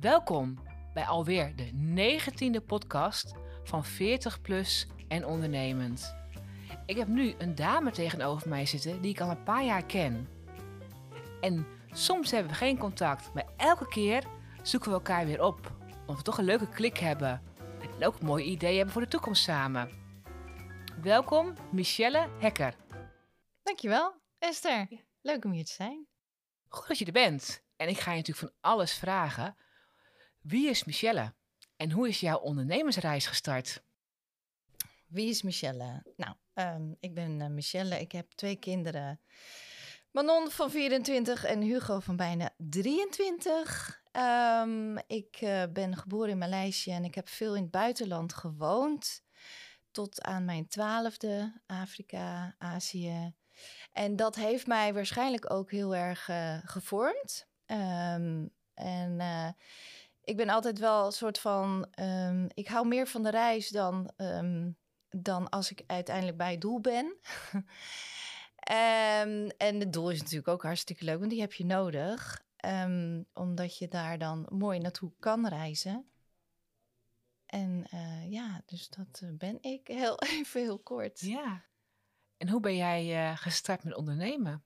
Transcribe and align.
Welkom 0.00 0.58
bij 0.94 1.06
alweer 1.06 1.56
de 1.56 1.70
negentiende 1.72 2.60
podcast 2.60 3.34
van 3.64 3.84
40 3.84 4.40
plus 4.40 4.86
en 5.08 5.26
ondernemend. 5.26 6.16
Ik 6.86 6.96
heb 6.96 7.08
nu 7.08 7.34
een 7.38 7.54
dame 7.54 7.90
tegenover 7.90 8.48
mij 8.48 8.66
zitten 8.66 9.00
die 9.00 9.10
ik 9.10 9.20
al 9.20 9.30
een 9.30 9.42
paar 9.42 9.64
jaar 9.64 9.84
ken. 9.84 10.28
En 11.40 11.66
soms 11.90 12.30
hebben 12.30 12.52
we 12.52 12.58
geen 12.58 12.78
contact, 12.78 13.34
maar 13.34 13.46
elke 13.56 13.88
keer 13.88 14.24
zoeken 14.62 14.88
we 14.88 14.94
elkaar 14.96 15.26
weer 15.26 15.42
op. 15.42 15.72
Omdat 16.00 16.16
we 16.16 16.22
toch 16.22 16.38
een 16.38 16.44
leuke 16.44 16.68
klik 16.68 16.98
hebben. 16.98 17.42
En 17.98 18.06
ook 18.06 18.22
mooie 18.22 18.44
ideeën 18.44 18.76
hebben 18.76 18.92
voor 18.92 19.02
de 19.02 19.08
toekomst 19.08 19.42
samen. 19.42 19.90
Welkom, 21.02 21.54
Michelle 21.72 22.28
Hekker. 22.38 22.74
Dankjewel, 23.62 24.14
Esther. 24.38 24.86
Leuk 25.20 25.44
om 25.44 25.52
hier 25.52 25.64
te 25.64 25.72
zijn. 25.72 26.06
Goed 26.68 26.88
dat 26.88 26.98
je 26.98 27.04
er 27.04 27.12
bent. 27.12 27.62
En 27.76 27.88
ik 27.88 27.98
ga 27.98 28.10
je 28.10 28.16
natuurlijk 28.16 28.52
van 28.52 28.70
alles 28.70 28.92
vragen. 28.94 29.56
Wie 30.48 30.68
is 30.68 30.84
Michelle? 30.84 31.34
En 31.76 31.90
hoe 31.90 32.08
is 32.08 32.20
jouw 32.20 32.38
ondernemersreis 32.38 33.26
gestart? 33.26 33.82
Wie 35.06 35.28
is 35.28 35.42
Michelle? 35.42 36.02
Nou, 36.16 36.34
um, 36.54 36.96
ik 37.00 37.14
ben 37.14 37.40
uh, 37.40 37.46
Michelle. 37.46 38.00
Ik 38.00 38.12
heb 38.12 38.30
twee 38.32 38.56
kinderen. 38.56 39.20
Manon 40.10 40.50
van 40.50 40.70
24 40.70 41.44
en 41.44 41.60
Hugo 41.60 42.00
van 42.00 42.16
bijna 42.16 42.50
23. 42.56 44.02
Um, 44.12 44.98
ik 45.06 45.40
uh, 45.40 45.62
ben 45.72 45.96
geboren 45.96 46.30
in 46.30 46.38
Maleisië 46.38 46.90
en 46.92 47.04
ik 47.04 47.14
heb 47.14 47.28
veel 47.28 47.56
in 47.56 47.62
het 47.62 47.70
buitenland 47.70 48.34
gewoond. 48.34 49.22
Tot 49.90 50.22
aan 50.22 50.44
mijn 50.44 50.68
twaalfde, 50.68 51.60
Afrika, 51.66 52.54
Azië. 52.58 53.34
En 53.92 54.16
dat 54.16 54.34
heeft 54.34 54.66
mij 54.66 54.94
waarschijnlijk 54.94 55.52
ook 55.52 55.70
heel 55.70 55.96
erg 55.96 56.28
uh, 56.28 56.58
gevormd. 56.64 57.48
Um, 57.66 58.50
en 58.74 59.20
ik 60.28 60.36
ben 60.36 60.48
altijd 60.48 60.78
wel 60.78 61.06
een 61.06 61.12
soort 61.12 61.38
van. 61.38 61.88
Um, 62.00 62.46
ik 62.54 62.68
hou 62.68 62.86
meer 62.86 63.06
van 63.06 63.22
de 63.22 63.30
reis 63.30 63.68
dan, 63.68 64.10
um, 64.16 64.76
dan 65.08 65.48
als 65.48 65.70
ik 65.70 65.82
uiteindelijk 65.86 66.36
bij 66.36 66.50
het 66.50 66.60
doel 66.60 66.80
ben. 66.80 67.16
en 69.56 69.80
het 69.80 69.92
doel 69.92 70.10
is 70.10 70.18
natuurlijk 70.18 70.48
ook 70.48 70.62
hartstikke 70.62 71.04
leuk, 71.04 71.18
want 71.18 71.30
die 71.30 71.40
heb 71.40 71.52
je 71.52 71.64
nodig. 71.64 72.46
omdat 73.32 73.78
je 73.78 73.88
daar 73.88 74.18
dan 74.18 74.46
mooi 74.50 74.78
naartoe 74.78 75.12
kan 75.18 75.46
reizen. 75.46 76.10
En 77.46 77.86
uh, 77.94 78.30
ja, 78.30 78.62
dus 78.66 78.88
dat 78.88 79.22
ben 79.38 79.62
ik 79.62 79.86
heel 80.02 80.20
even 80.20 80.60
heel 80.60 80.78
kort. 80.78 81.20
Ja. 81.20 81.64
En 82.36 82.48
hoe 82.48 82.60
ben 82.60 82.76
jij 82.76 83.36
gestart 83.36 83.84
met 83.84 83.94
ondernemen? 83.94 84.64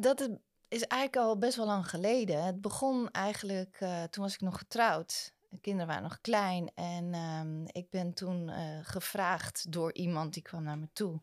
dat 0.00 0.38
is 0.74 0.86
eigenlijk 0.86 1.26
al 1.26 1.38
best 1.38 1.56
wel 1.56 1.66
lang 1.66 1.88
geleden. 1.88 2.44
Het 2.44 2.60
begon 2.60 3.10
eigenlijk, 3.10 3.80
uh, 3.80 4.02
toen 4.02 4.24
was 4.24 4.34
ik 4.34 4.40
nog 4.40 4.58
getrouwd. 4.58 5.34
De 5.48 5.60
kinderen 5.60 5.86
waren 5.86 6.02
nog 6.02 6.20
klein. 6.20 6.70
En 6.74 7.14
um, 7.14 7.64
ik 7.66 7.90
ben 7.90 8.14
toen 8.14 8.48
uh, 8.48 8.78
gevraagd 8.82 9.72
door 9.72 9.92
iemand 9.92 10.34
die 10.34 10.42
kwam 10.42 10.62
naar 10.62 10.78
me 10.78 10.88
toe. 10.92 11.20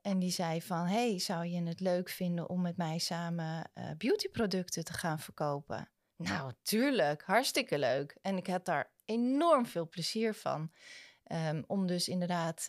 En 0.00 0.18
die 0.18 0.30
zei 0.30 0.62
van, 0.62 0.86
hey, 0.86 1.18
zou 1.18 1.46
je 1.46 1.62
het 1.62 1.80
leuk 1.80 2.08
vinden 2.08 2.48
om 2.48 2.60
met 2.60 2.76
mij 2.76 2.98
samen 2.98 3.70
uh, 3.74 3.84
beautyproducten 3.96 4.84
te 4.84 4.92
gaan 4.92 5.18
verkopen? 5.18 5.88
Nou, 6.16 6.52
tuurlijk, 6.62 7.22
hartstikke 7.22 7.78
leuk. 7.78 8.18
En 8.22 8.36
ik 8.36 8.46
had 8.46 8.64
daar 8.64 8.90
enorm 9.04 9.66
veel 9.66 9.88
plezier 9.88 10.34
van. 10.34 10.72
Um, 11.32 11.64
om 11.66 11.86
dus 11.86 12.08
inderdaad 12.08 12.68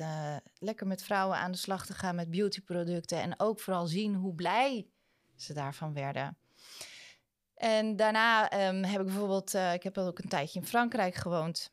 lekker 0.57 0.87
met 0.87 1.03
vrouwen 1.03 1.37
aan 1.37 1.51
de 1.51 1.57
slag 1.57 1.85
te 1.85 1.93
gaan 1.93 2.15
met 2.15 2.29
beautyproducten. 2.29 3.21
En 3.21 3.39
ook 3.39 3.59
vooral 3.59 3.87
zien 3.87 4.15
hoe 4.15 4.35
blij 4.35 4.87
ze 5.41 5.53
daarvan 5.53 5.93
werden. 5.93 6.37
En 7.55 7.95
daarna 7.95 8.67
um, 8.67 8.83
heb 8.83 8.99
ik 8.99 9.05
bijvoorbeeld, 9.05 9.53
uh, 9.53 9.73
ik 9.73 9.83
heb 9.83 9.97
ook 9.97 10.19
een 10.19 10.29
tijdje 10.29 10.59
in 10.59 10.65
Frankrijk 10.65 11.15
gewoond. 11.15 11.71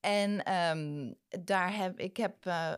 En 0.00 0.54
um, 0.54 1.14
daar 1.28 1.76
heb 1.76 1.98
ik 1.98 2.16
heb 2.16 2.46
uh, 2.46 2.72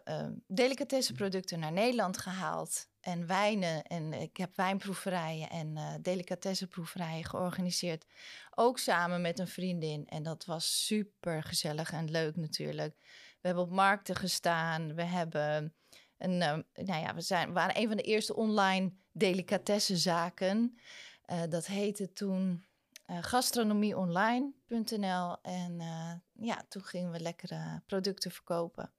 delicatessenproducten 0.47 1.59
naar 1.59 1.73
Nederland 1.73 2.19
gehaald. 2.19 2.89
En 3.01 3.27
wijnen. 3.27 3.83
En 3.83 4.13
ik 4.13 4.37
heb 4.37 4.57
wijnproeverijen 4.57 5.51
en 5.51 5.77
uh, 5.77 5.95
delicatessenproeverijen 6.03 7.25
georganiseerd. 7.25 8.05
Ook 8.55 8.79
samen 8.79 9.21
met 9.21 9.39
een 9.39 9.49
vriendin. 9.49 10.07
En 10.07 10.23
dat 10.23 10.45
was 10.45 10.87
super 10.87 11.43
gezellig 11.43 11.93
en 11.93 12.11
leuk 12.11 12.37
natuurlijk. 12.37 12.95
We 13.41 13.47
hebben 13.47 13.65
op 13.65 13.71
markten 13.71 14.17
gestaan. 14.17 14.95
We 14.95 15.03
hebben 15.03 15.75
een, 16.19 16.39
nou 16.39 16.65
ja, 16.75 17.15
we 17.15 17.21
zijn, 17.21 17.53
waren 17.53 17.79
een 17.79 17.89
van 17.89 17.97
de 17.97 18.03
eerste 18.03 18.37
online 18.37 18.93
delicatessenzaken. 19.13 20.79
Uh, 21.27 21.43
dat 21.49 21.67
heette 21.67 22.13
toen 22.13 22.65
uh, 23.07 23.19
gastronomieonline.nl. 23.21 25.37
En 25.43 25.81
uh, 25.81 26.13
ja, 26.33 26.65
toen 26.69 26.85
gingen 26.85 27.11
we 27.11 27.21
lekkere 27.21 27.83
producten 27.87 28.31
verkopen. 28.31 28.93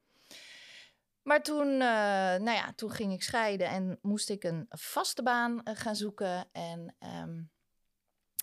Maar 1.21 1.44
toen, 1.44 1.77
nou 1.77 2.51
ja, 2.51 2.73
toen 2.73 2.91
ging 2.91 3.13
ik 3.13 3.23
scheiden 3.23 3.67
en 3.67 4.00
moest 4.01 4.29
ik 4.29 4.44
een 4.44 4.66
vaste 4.69 5.23
baan 5.23 5.61
gaan 5.63 5.95
zoeken. 5.95 6.51
En 6.51 6.95
um, 7.23 7.51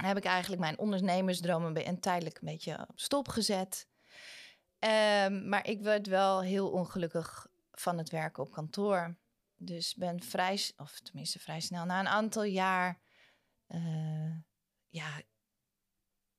heb 0.02 0.16
ik 0.16 0.24
eigenlijk 0.24 0.62
mijn 0.62 0.78
ondernemersdromen 0.78 1.84
en 1.84 2.00
tijdelijk 2.00 2.38
een 2.40 2.48
beetje 2.48 2.86
op 2.88 3.00
stop 3.00 3.28
gezet. 3.28 3.88
Um, 5.24 5.48
maar 5.48 5.66
ik 5.66 5.82
werd 5.82 6.06
wel 6.06 6.42
heel 6.42 6.70
ongelukkig 6.70 7.46
van 7.72 7.98
het 7.98 8.10
werken 8.10 8.42
op 8.42 8.52
kantoor. 8.52 9.16
Dus 9.60 9.94
ben 9.94 10.22
vrij, 10.22 10.60
of 10.76 11.00
tenminste 11.00 11.38
vrij 11.38 11.60
snel, 11.60 11.84
na 11.84 12.00
een 12.00 12.08
aantal 12.08 12.42
jaar, 12.42 13.00
uh, 13.68 14.36
ja, 14.88 15.22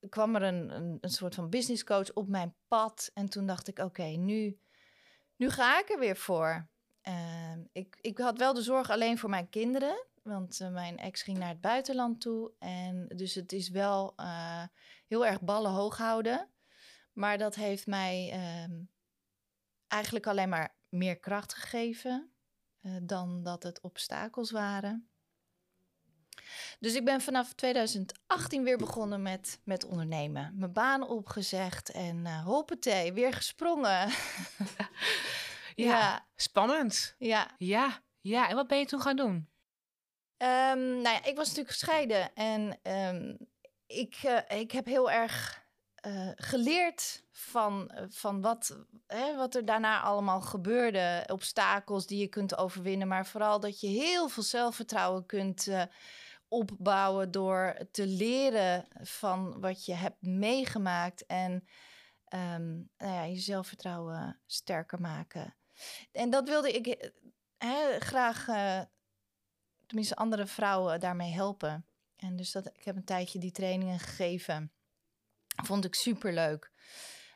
kwam 0.10 0.36
er 0.36 0.44
een, 0.44 0.76
een, 0.76 0.98
een, 1.02 1.10
soort 1.10 1.36
van 1.36 1.50
business 1.50 1.84
coach 1.84 2.14
op 2.14 2.28
mijn 2.28 2.56
pad. 2.68 3.12
En 3.14 3.30
toen 3.30 3.46
dacht 3.46 3.68
ik, 3.68 3.80
oké, 3.80 4.04
nu, 4.04 4.60
nu 5.36 5.50
ga 5.50 5.80
ik 5.80 5.90
er 5.90 6.00
weer 6.00 6.18
voor. 6.18 6.68
Uh, 7.04 7.54
ik, 7.72 7.98
ik 8.02 8.18
had 8.18 8.38
wel 8.38 8.54
de 8.54 8.62
zorg 8.62 8.90
alleen 8.90 9.18
voor 9.18 9.30
mijn 9.30 9.50
kinderen, 9.50 10.06
want 10.24 10.60
uh, 10.60 10.70
mijn 10.70 10.98
ex 10.98 11.22
ging 11.22 11.38
naar 11.38 11.50
het 11.50 11.62
buitenland 11.62 12.22
toe. 12.22 12.52
En 12.60 13.08
dus 13.16 13.36
het 13.36 13.52
is 13.52 13.70
wel 13.70 14.14
uh, 14.18 14.64
heel 15.08 15.26
erg 15.26 15.42
ballen 15.42 15.72
hoog 15.72 15.98
houden. 15.98 16.50
Maar 17.14 17.38
dat 17.38 17.56
heeft 17.56 17.88
mij 17.88 18.30
ehm, 18.32 18.82
eigenlijk 19.88 20.28
alleen 20.28 20.50
maar 20.50 20.76
meer 20.90 21.20
kracht 21.20 21.54
gegeven 21.54 22.34
dan 23.02 23.44
dat 23.44 23.64
het 23.64 23.82
obstakels 23.82 24.52
waren. 24.52 25.10
Dus 26.80 26.96
ik 26.96 27.06
ben 27.06 27.22
vanaf 27.22 27.54
2018 27.54 28.64
weer 28.64 28.78
begonnen 28.78 29.22
met, 29.22 29.60
met 29.64 29.86
ondernemen. 29.86 30.54
Mijn 30.56 30.74
baan 30.74 31.08
opgezegd 31.08 31.92
en 31.92 32.18
uh, 32.18 32.46
hoppatee, 32.46 33.14
weer 33.14 33.34
gesprongen. 33.34 33.90
ja, 33.90 34.10
ja, 35.76 36.28
spannend. 36.36 37.16
Ja. 37.18 37.52
Ja, 37.58 38.02
ja. 38.22 38.50
En 38.50 38.56
wat 38.56 38.68
ben 38.68 38.80
je 38.80 38.86
toen 38.86 39.02
gaan 39.02 39.16
doen? 39.16 39.50
Um, 40.38 41.02
nou 41.02 41.02
ja, 41.02 41.24
ik 41.24 41.36
was 41.36 41.48
natuurlijk 41.48 41.70
gescheiden 41.70 42.34
en 42.34 42.80
um, 42.84 43.38
ik, 43.88 44.24
uh, 44.26 44.60
ik 44.60 44.72
heb 44.72 44.86
heel 44.86 45.12
erg 45.12 45.64
uh, 46.08 46.30
geleerd 46.36 47.24
van, 47.32 47.92
uh, 47.96 48.04
van 48.10 48.42
wat, 48.42 48.78
hè, 49.08 49.36
wat 49.36 49.56
er 49.56 49.66
daarna 49.66 50.02
allemaal 50.02 50.42
gebeurde. 50.42 51.24
Obstakels 51.32 52.08
die 52.08 52.20
je 52.20 52.28
kunt 52.28 52.58
overwinnen. 52.58 53.08
Maar 53.08 53.26
vooral 53.26 53.60
dat 53.60 53.80
je 53.80 53.88
heel 53.88 54.30
veel 54.30 54.44
zelfvertrouwen 54.44 55.26
kunt 55.26 55.68
uh, 55.68 55.84
opbouwen 56.48 57.32
door 57.32 57.78
te 57.92 58.08
leren 58.08 58.88
van 59.02 59.62
wat 59.62 59.86
je 59.86 59.94
hebt 59.94 60.22
meegemaakt. 60.22 61.26
En 61.26 61.52
um, 62.34 62.90
nou 62.98 63.14
ja, 63.14 63.24
je 63.24 63.40
zelfvertrouwen 63.40 64.40
sterker 64.46 65.02
maken. 65.02 65.56
En 66.12 66.30
dat 66.30 66.48
wilde 66.48 66.72
ik 66.72 67.12
hè, 67.58 68.00
graag, 68.00 68.46
tenminste 69.86 70.16
andere 70.16 70.46
vrouwen 70.46 71.00
daarmee 71.00 71.32
helpen. 71.32 71.86
En 72.16 72.36
dus 72.36 72.52
dat, 72.52 72.66
ik 72.66 72.84
heb 72.86 72.96
een 72.96 73.04
tijdje 73.04 73.40
die 73.40 73.52
trainingen 73.52 74.00
gegeven. 74.00 74.72
Vond 75.64 75.86
ik 75.86 75.96
super 75.96 76.34
leuk. 76.34 76.72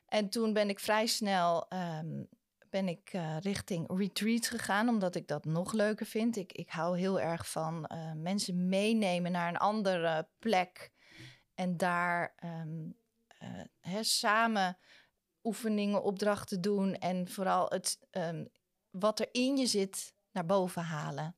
En 0.06 0.30
toen 0.30 0.54
ben 0.54 0.70
ik 0.70 0.80
vrij 0.80 1.06
snel 1.06 1.66
um, 1.74 2.28
ben 2.74 2.88
ik 2.88 3.14
uh, 3.14 3.38
richting 3.40 3.98
retreats 3.98 4.48
gegaan, 4.48 4.90
omdat 4.90 5.16
ik 5.16 5.28
dat 5.28 5.46
nog 5.46 5.74
leuker 5.74 6.06
vind. 6.06 6.36
Ik, 6.36 6.52
ik 6.52 6.70
hou 6.70 6.98
heel 6.98 7.20
erg 7.20 7.50
van 7.50 7.90
uh, 7.92 8.12
mensen 8.14 8.70
meenemen 8.70 9.32
naar 9.32 9.50
een 9.50 9.58
andere 9.58 10.28
plek 10.40 10.92
en 11.54 11.78
daar 11.78 12.36
uh, 12.44 13.62
hè, 13.80 14.04
samen 14.04 14.78
oefeningen, 15.44 16.04
opdrachten 16.04 16.62
doen 16.62 16.96
en 16.96 17.28
vooral 17.28 17.66
het, 17.70 18.00
um, 18.12 18.50
wat 18.90 19.20
er 19.20 19.28
in 19.32 19.58
je 19.58 19.66
zit 19.66 20.14
naar 20.32 20.46
boven 20.46 20.84
halen. 20.84 21.36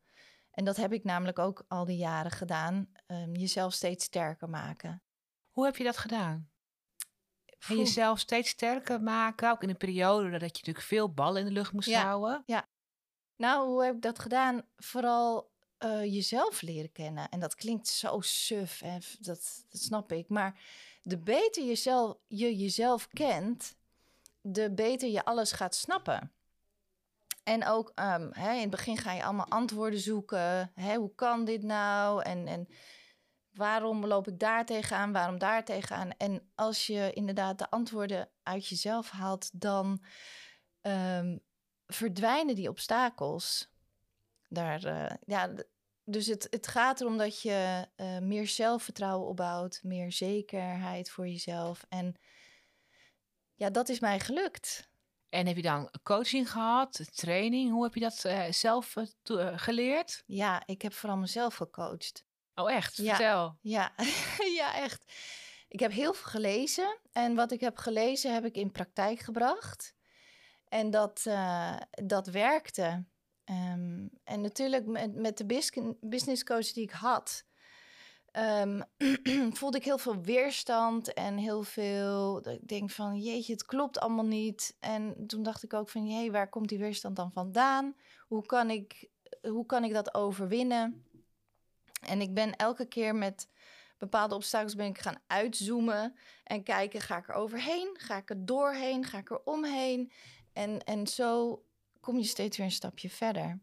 En 0.51 0.65
dat 0.65 0.77
heb 0.77 0.93
ik 0.93 1.03
namelijk 1.03 1.39
ook 1.39 1.65
al 1.67 1.85
die 1.85 1.97
jaren 1.97 2.31
gedaan, 2.31 2.89
jezelf 3.33 3.73
steeds 3.73 4.05
sterker 4.05 4.49
maken. 4.49 5.03
Hoe 5.51 5.65
heb 5.65 5.75
je 5.75 5.83
dat 5.83 5.97
gedaan? 5.97 6.49
En 7.67 7.77
jezelf 7.77 8.19
steeds 8.19 8.49
sterker 8.49 9.01
maken. 9.01 9.51
Ook 9.51 9.63
in 9.63 9.69
een 9.69 9.77
periode 9.77 10.29
dat 10.29 10.41
je 10.41 10.47
natuurlijk 10.47 10.85
veel 10.85 11.13
ballen 11.13 11.41
in 11.41 11.47
de 11.47 11.53
lucht 11.53 11.73
moest 11.73 11.89
ja, 11.89 12.03
houden. 12.03 12.43
Ja. 12.45 12.67
Nou, 13.35 13.67
hoe 13.67 13.83
heb 13.83 13.95
ik 13.95 14.01
dat 14.01 14.19
gedaan? 14.19 14.61
Vooral 14.77 15.51
eh, 15.77 16.03
jezelf 16.03 16.61
leren 16.61 16.91
kennen. 16.91 17.29
En 17.29 17.39
dat 17.39 17.55
klinkt 17.55 17.87
zo 17.87 18.21
suf, 18.21 18.81
en 18.81 19.01
dat, 19.19 19.65
dat 19.69 19.81
snap 19.81 20.11
ik. 20.11 20.29
Maar 20.29 20.59
de 21.01 21.17
beter 21.17 21.65
jezelf, 21.65 22.17
je 22.27 22.55
jezelf 22.57 23.07
kent, 23.07 23.75
de 24.41 24.71
beter 24.71 25.09
je 25.09 25.25
alles 25.25 25.51
gaat 25.51 25.75
snappen. 25.75 26.31
En 27.43 27.65
ook 27.65 27.91
ehm, 27.95 28.29
hè, 28.31 28.53
in 28.53 28.61
het 28.61 28.69
begin 28.69 28.97
ga 28.97 29.13
je 29.13 29.23
allemaal 29.23 29.49
antwoorden 29.49 29.99
zoeken. 29.99 30.71
Hè, 30.75 30.95
hoe 30.95 31.15
kan 31.15 31.45
dit 31.45 31.63
nou? 31.63 32.21
En, 32.23 32.47
en 32.47 32.67
waarom 33.55 34.05
loop 34.05 34.27
ik 34.27 34.39
daar 34.39 34.65
tegenaan? 34.65 35.11
Waarom 35.11 35.37
daar 35.37 35.65
tegenaan? 35.65 36.11
En 36.17 36.51
als 36.55 36.87
je 36.87 37.11
inderdaad 37.13 37.59
de 37.59 37.69
antwoorden 37.69 38.29
uit 38.43 38.67
jezelf 38.67 39.09
haalt, 39.09 39.61
dan 39.61 40.03
ehm, 40.81 41.37
verdwijnen 41.87 42.55
die 42.55 42.69
obstakels. 42.69 43.73
Daar, 44.49 44.83
eh, 44.83 45.15
ja, 45.25 45.53
dus 46.03 46.27
het, 46.27 46.47
het 46.49 46.67
gaat 46.67 47.01
erom 47.01 47.17
dat 47.17 47.41
je 47.41 47.87
uh, 47.97 48.17
meer 48.17 48.47
zelfvertrouwen 48.47 49.27
opbouwt, 49.27 49.79
meer 49.83 50.11
zekerheid 50.11 51.09
voor 51.09 51.27
jezelf. 51.27 51.85
En 51.89 52.15
ja, 53.55 53.69
dat 53.69 53.89
is 53.89 53.99
mij 53.99 54.19
gelukt. 54.19 54.89
En 55.29 55.47
heb 55.47 55.55
je 55.55 55.61
dan 55.61 55.89
coaching 56.03 56.51
gehad, 56.51 57.15
training? 57.15 57.71
Hoe 57.71 57.83
heb 57.83 57.93
je 57.93 57.99
dat 57.99 58.23
uh, 58.25 58.51
zelf 58.51 58.95
geleerd? 59.55 60.23
Ja, 60.25 60.63
ik 60.65 60.81
heb 60.81 60.93
vooral 60.93 61.17
mezelf 61.17 61.55
gecoacht. 61.55 62.25
Oh, 62.55 62.71
echt? 62.71 62.95
Vertel. 62.95 63.57
Ja, 63.61 63.91
ja, 64.59 64.75
echt. 64.75 65.13
Ik 65.67 65.79
heb 65.79 65.91
heel 65.91 66.13
veel 66.13 66.29
gelezen. 66.29 66.97
En 67.11 67.35
wat 67.35 67.51
ik 67.51 67.59
heb 67.59 67.77
gelezen, 67.77 68.33
heb 68.33 68.45
ik 68.45 68.55
in 68.55 68.71
praktijk 68.71 69.19
gebracht. 69.19 69.93
En 70.67 70.89
dat, 70.89 71.23
uh, 71.27 71.77
dat 71.89 72.27
werkte. 72.27 73.05
Um, 73.49 74.09
en 74.23 74.41
natuurlijk 74.41 74.85
met, 74.85 75.15
met 75.15 75.37
de 75.37 75.45
business 76.01 76.43
coach 76.43 76.71
die 76.71 76.83
ik 76.83 76.91
had, 76.91 77.45
um, 78.31 78.83
voelde 79.57 79.77
ik 79.77 79.83
heel 79.83 79.97
veel 79.97 80.21
weerstand 80.21 81.13
en 81.13 81.37
heel 81.37 81.63
veel. 81.63 82.49
Ik 82.49 82.67
denk 82.67 82.89
van 82.89 83.19
jeetje, 83.19 83.53
het 83.53 83.65
klopt 83.65 83.99
allemaal 83.99 84.25
niet. 84.25 84.75
En 84.79 85.27
toen 85.27 85.43
dacht 85.43 85.63
ik 85.63 85.73
ook 85.73 85.89
van 85.89 86.07
hé, 86.07 86.31
waar 86.31 86.49
komt 86.49 86.69
die 86.69 86.79
weerstand 86.79 87.15
dan 87.15 87.31
vandaan? 87.31 87.95
Hoe 88.27 88.45
kan 88.45 88.69
ik, 88.69 89.09
hoe 89.41 89.65
kan 89.65 89.83
ik 89.83 89.93
dat 89.93 90.13
overwinnen? 90.13 91.05
En 92.05 92.21
ik 92.21 92.33
ben 92.33 92.55
elke 92.55 92.85
keer 92.85 93.15
met 93.15 93.49
bepaalde 93.97 94.35
obstakels 94.35 94.75
ben 94.75 94.85
ik 94.85 94.99
gaan 94.99 95.21
uitzoomen 95.27 96.15
en 96.43 96.63
kijken, 96.63 97.01
ga 97.01 97.17
ik 97.17 97.29
er 97.29 97.35
overheen? 97.35 97.95
Ga 97.99 98.17
ik 98.17 98.29
er 98.29 98.45
doorheen? 98.45 99.05
Ga 99.05 99.17
ik 99.17 99.29
er 99.29 99.43
omheen? 99.43 100.11
En, 100.53 100.83
en 100.83 101.07
zo 101.07 101.63
kom 101.99 102.17
je 102.17 102.23
steeds 102.23 102.57
weer 102.57 102.65
een 102.65 102.71
stapje 102.71 103.09
verder. 103.09 103.61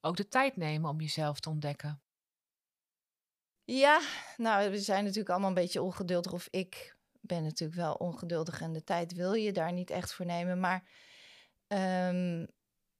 Ook 0.00 0.16
de 0.16 0.28
tijd 0.28 0.56
nemen 0.56 0.90
om 0.90 1.00
jezelf 1.00 1.40
te 1.40 1.48
ontdekken. 1.48 2.02
Ja, 3.64 4.00
nou, 4.36 4.70
we 4.70 4.78
zijn 4.78 5.02
natuurlijk 5.02 5.30
allemaal 5.30 5.48
een 5.48 5.54
beetje 5.54 5.82
ongeduldig. 5.82 6.32
Of 6.32 6.48
ik 6.50 6.96
ben 7.20 7.42
natuurlijk 7.42 7.78
wel 7.78 7.94
ongeduldig 7.94 8.60
en 8.60 8.72
de 8.72 8.84
tijd 8.84 9.12
wil 9.12 9.32
je 9.32 9.52
daar 9.52 9.72
niet 9.72 9.90
echt 9.90 10.12
voor 10.12 10.26
nemen. 10.26 10.60
Maar 10.60 10.88
um, 11.68 12.46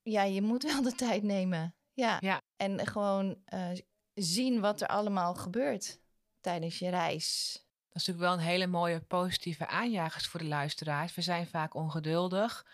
ja, 0.03 0.23
je 0.23 0.43
moet 0.43 0.63
wel 0.63 0.83
de 0.83 0.95
tijd 0.95 1.23
nemen. 1.23 1.75
Ja. 1.93 2.17
ja. 2.21 2.43
En 2.57 2.87
gewoon 2.87 3.43
uh, 3.55 3.71
zien 4.19 4.61
wat 4.61 4.81
er 4.81 4.89
allemaal 4.89 5.35
gebeurt 5.35 5.99
tijdens 6.41 6.79
je 6.79 6.89
reis. 6.89 7.53
Dat 7.89 8.03
is 8.03 8.07
natuurlijk 8.07 8.19
wel 8.19 8.33
een 8.33 8.53
hele 8.53 8.67
mooie 8.67 9.01
positieve 9.01 9.67
aanjagers 9.67 10.27
voor 10.27 10.41
de 10.41 10.47
luisteraars. 10.47 11.15
We 11.15 11.23
zijn 11.23 11.47
vaak 11.47 11.75
ongeduldig, 11.75 12.67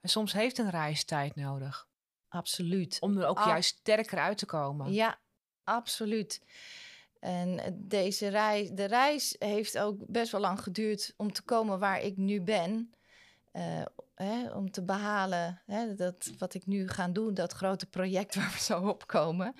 maar 0.00 0.10
soms 0.10 0.32
heeft 0.32 0.58
een 0.58 0.70
reis 0.70 1.04
tijd 1.04 1.36
nodig. 1.36 1.88
Absoluut. 2.28 2.96
Om 3.00 3.18
er 3.18 3.26
ook 3.26 3.38
juist 3.38 3.76
sterker 3.78 4.18
uit 4.18 4.38
te 4.38 4.46
komen. 4.46 4.92
Ja, 4.92 5.18
absoluut. 5.64 6.40
En 7.20 7.76
deze 7.78 8.28
reis, 8.28 8.70
de 8.70 8.84
reis 8.84 9.36
heeft 9.38 9.78
ook 9.78 10.06
best 10.06 10.32
wel 10.32 10.40
lang 10.40 10.60
geduurd 10.62 11.14
om 11.16 11.32
te 11.32 11.42
komen 11.42 11.78
waar 11.78 12.00
ik 12.00 12.16
nu 12.16 12.40
ben. 12.40 12.92
Uh, 13.52 13.82
hè, 14.14 14.50
om 14.50 14.70
te 14.70 14.82
behalen 14.82 15.62
hè, 15.66 15.94
dat 15.94 16.30
wat 16.38 16.54
ik 16.54 16.66
nu 16.66 16.88
ga 16.88 17.08
doen, 17.08 17.34
dat 17.34 17.52
grote 17.52 17.86
project 17.86 18.34
waar 18.36 18.50
we 18.52 18.58
zo 18.58 18.88
op 18.88 19.06
komen. 19.06 19.54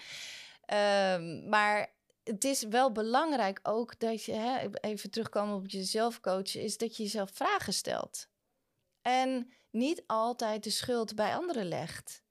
Um, 0.75 1.49
maar 1.49 1.93
het 2.25 2.45
is 2.45 2.63
wel 2.63 2.93
belangrijk 2.93 3.61
ook 3.63 3.99
dat 3.99 4.25
je, 4.25 4.33
hè, 4.33 4.69
even 4.81 5.11
terugkomen 5.11 5.57
op 5.57 5.69
jezelf 5.69 6.21
coachen, 6.21 6.63
is 6.63 6.77
dat 6.77 6.97
je 6.97 7.03
jezelf 7.03 7.31
vragen 7.33 7.73
stelt. 7.73 8.29
En 9.03 9.53
niet 9.71 10.03
altijd 10.07 10.65
de 10.65 10.71
schuld 10.71 11.15
bij 11.15 11.35
anderen 11.35 11.69
legt. 11.69 12.23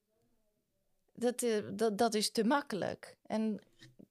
Dat, 1.13 1.41
eh, 1.41 1.63
dat, 1.73 1.97
dat 1.97 2.13
is 2.13 2.31
te 2.31 2.43
makkelijk. 2.43 3.17
En 3.25 3.59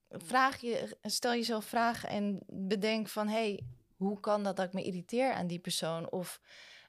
vraag 0.09 0.61
je, 0.61 0.97
stel 1.03 1.33
jezelf 1.33 1.65
vragen 1.65 2.09
en 2.09 2.41
bedenk 2.47 3.09
van... 3.09 3.29
hé, 3.29 3.35
hey, 3.35 3.63
hoe 3.97 4.21
kan 4.21 4.43
dat 4.43 4.57
dat 4.57 4.67
ik 4.67 4.73
me 4.73 4.83
irriteer 4.83 5.33
aan 5.33 5.47
die 5.47 5.59
persoon? 5.59 6.11
Of 6.11 6.41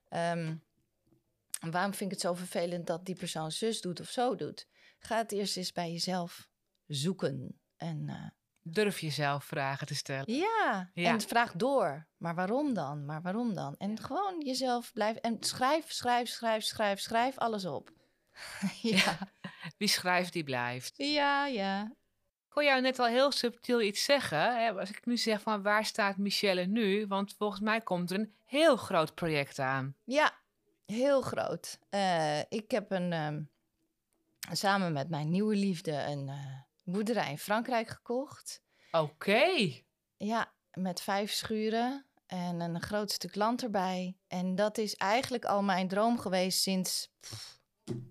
um, 0.09 0.63
waarom 1.59 1.93
vind 1.93 2.11
ik 2.11 2.17
het 2.17 2.21
zo 2.21 2.33
vervelend 2.33 2.87
dat 2.87 3.05
die 3.05 3.15
persoon 3.15 3.51
zus 3.51 3.81
doet 3.81 3.99
of 3.99 4.09
zo 4.09 4.35
doet? 4.35 4.67
Ga 4.99 5.17
het 5.17 5.31
eerst 5.31 5.57
eens 5.57 5.71
bij 5.71 5.91
jezelf 5.91 6.49
zoeken. 6.87 7.59
En, 7.77 8.07
uh, 8.07 8.27
Durf 8.69 8.99
jezelf 8.99 9.43
vragen 9.43 9.87
te 9.87 9.95
stellen. 9.95 10.33
Ja, 10.33 10.91
ja, 10.93 11.09
en 11.09 11.21
vraag 11.21 11.51
door. 11.51 12.07
Maar 12.17 12.35
waarom 12.35 12.73
dan? 12.73 13.05
Maar 13.05 13.21
waarom 13.21 13.53
dan? 13.53 13.75
En 13.77 13.99
gewoon 13.99 14.41
jezelf 14.45 14.93
blijven. 14.93 15.21
En 15.21 15.37
schrijf, 15.39 15.91
schrijf, 15.91 16.29
schrijf, 16.29 16.63
schrijf, 16.63 16.99
schrijf 16.99 17.37
alles 17.37 17.65
op. 17.65 17.91
ja. 18.81 19.17
Wie 19.77 19.87
schrijft, 19.87 20.33
die 20.33 20.43
blijft. 20.43 20.93
Ja, 20.97 21.45
ja. 21.45 21.83
Ik 22.47 22.53
hoor 22.53 22.63
jou 22.63 22.81
net 22.81 22.99
al 22.99 23.05
heel 23.05 23.31
subtiel 23.31 23.81
iets 23.81 24.03
zeggen. 24.03 24.59
Hè? 24.59 24.71
Als 24.79 24.89
ik 24.89 25.05
nu 25.05 25.17
zeg 25.17 25.41
van 25.41 25.61
waar 25.61 25.85
staat 25.85 26.17
Michelle 26.17 26.65
nu? 26.65 27.07
Want 27.07 27.35
volgens 27.37 27.61
mij 27.61 27.81
komt 27.81 28.11
er 28.11 28.19
een 28.19 28.33
heel 28.45 28.77
groot 28.77 29.15
project 29.15 29.59
aan. 29.59 29.95
Ja, 30.03 30.33
heel 30.85 31.21
groot. 31.21 31.79
Uh, 31.89 32.39
ik 32.39 32.71
heb 32.71 32.91
een, 32.91 33.13
um, 33.13 33.49
samen 34.51 34.93
met 34.93 35.09
mijn 35.09 35.29
nieuwe 35.29 35.55
liefde 35.55 35.91
een... 35.91 36.27
Uh, 36.27 36.65
boerderij 36.87 37.29
in 37.29 37.37
Frankrijk 37.37 37.87
gekocht. 37.87 38.61
Oké. 38.91 39.81
Ja, 40.17 40.53
met 40.71 41.01
vijf 41.01 41.31
schuren 41.31 42.05
en 42.25 42.59
een 42.59 42.81
groot 42.81 43.11
stuk 43.11 43.35
land 43.35 43.63
erbij. 43.63 44.17
En 44.27 44.55
dat 44.55 44.77
is 44.77 44.95
eigenlijk 44.95 45.45
al 45.45 45.63
mijn 45.63 45.87
droom 45.87 46.19
geweest 46.19 46.61
sinds 46.61 47.09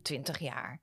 twintig 0.03 0.39
jaar. 0.39 0.81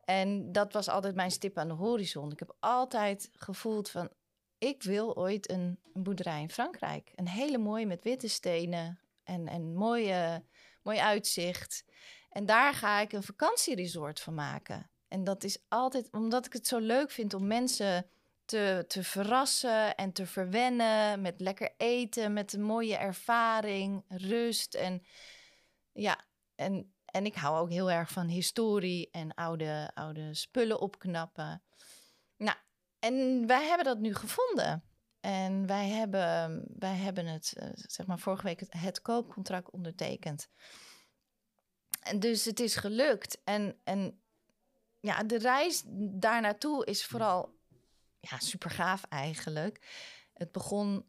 En 0.00 0.52
dat 0.52 0.72
was 0.72 0.88
altijd 0.88 1.14
mijn 1.14 1.30
stip 1.30 1.58
aan 1.58 1.68
de 1.68 1.74
horizon. 1.74 2.32
Ik 2.32 2.38
heb 2.38 2.56
altijd 2.60 3.28
gevoeld 3.32 3.90
van, 3.90 4.10
ik 4.58 4.82
wil 4.82 5.16
ooit 5.16 5.50
een, 5.50 5.80
een 5.92 6.02
boerderij 6.02 6.40
in 6.40 6.50
Frankrijk. 6.50 7.12
Een 7.14 7.28
hele 7.28 7.58
mooie 7.58 7.86
met 7.86 8.04
witte 8.04 8.28
stenen 8.28 9.00
en, 9.22 9.48
en 9.48 9.74
mooie, 9.74 10.44
mooi 10.82 10.98
uitzicht. 10.98 11.84
En 12.30 12.46
daar 12.46 12.74
ga 12.74 13.00
ik 13.00 13.12
een 13.12 13.22
vakantieresort 13.22 14.20
van 14.20 14.34
maken. 14.34 14.90
En 15.14 15.24
dat 15.24 15.44
is 15.44 15.58
altijd 15.68 16.08
omdat 16.10 16.46
ik 16.46 16.52
het 16.52 16.66
zo 16.66 16.78
leuk 16.78 17.10
vind 17.10 17.34
om 17.34 17.46
mensen 17.46 18.06
te, 18.44 18.84
te 18.88 19.04
verrassen 19.04 19.94
en 19.94 20.12
te 20.12 20.26
verwennen 20.26 21.20
met 21.20 21.40
lekker 21.40 21.74
eten, 21.76 22.32
met 22.32 22.52
een 22.52 22.62
mooie 22.62 22.96
ervaring, 22.96 24.04
rust 24.08 24.74
en 24.74 25.06
ja, 25.92 26.24
en, 26.54 26.94
en 27.04 27.24
ik 27.24 27.34
hou 27.34 27.58
ook 27.58 27.70
heel 27.70 27.90
erg 27.90 28.10
van 28.10 28.26
historie 28.26 29.08
en 29.10 29.34
oude, 29.34 29.90
oude 29.94 30.34
spullen 30.34 30.80
opknappen. 30.80 31.62
Nou, 32.36 32.56
en 32.98 33.46
wij 33.46 33.66
hebben 33.66 33.84
dat 33.84 33.98
nu 33.98 34.14
gevonden. 34.14 34.84
En 35.20 35.66
wij 35.66 35.88
hebben, 35.88 36.64
wij 36.78 36.96
hebben 36.96 37.26
het, 37.26 37.54
uh, 37.56 37.68
zeg 37.72 38.06
maar, 38.06 38.18
vorige 38.18 38.44
week 38.44 38.60
het, 38.60 38.72
het 38.72 39.02
koopcontract 39.02 39.70
ondertekend. 39.70 40.48
En 42.00 42.20
dus 42.20 42.44
het 42.44 42.60
is 42.60 42.76
gelukt. 42.76 43.40
En, 43.44 43.80
en 43.84 44.23
ja, 45.04 45.22
de 45.22 45.38
reis 45.38 45.82
daar 45.96 46.40
naartoe 46.40 46.84
is 46.84 47.04
vooral 47.04 47.58
ja, 48.20 48.38
super 48.38 48.70
gaaf 48.70 49.04
eigenlijk. 49.08 49.86
Het 50.32 50.52
begon 50.52 51.04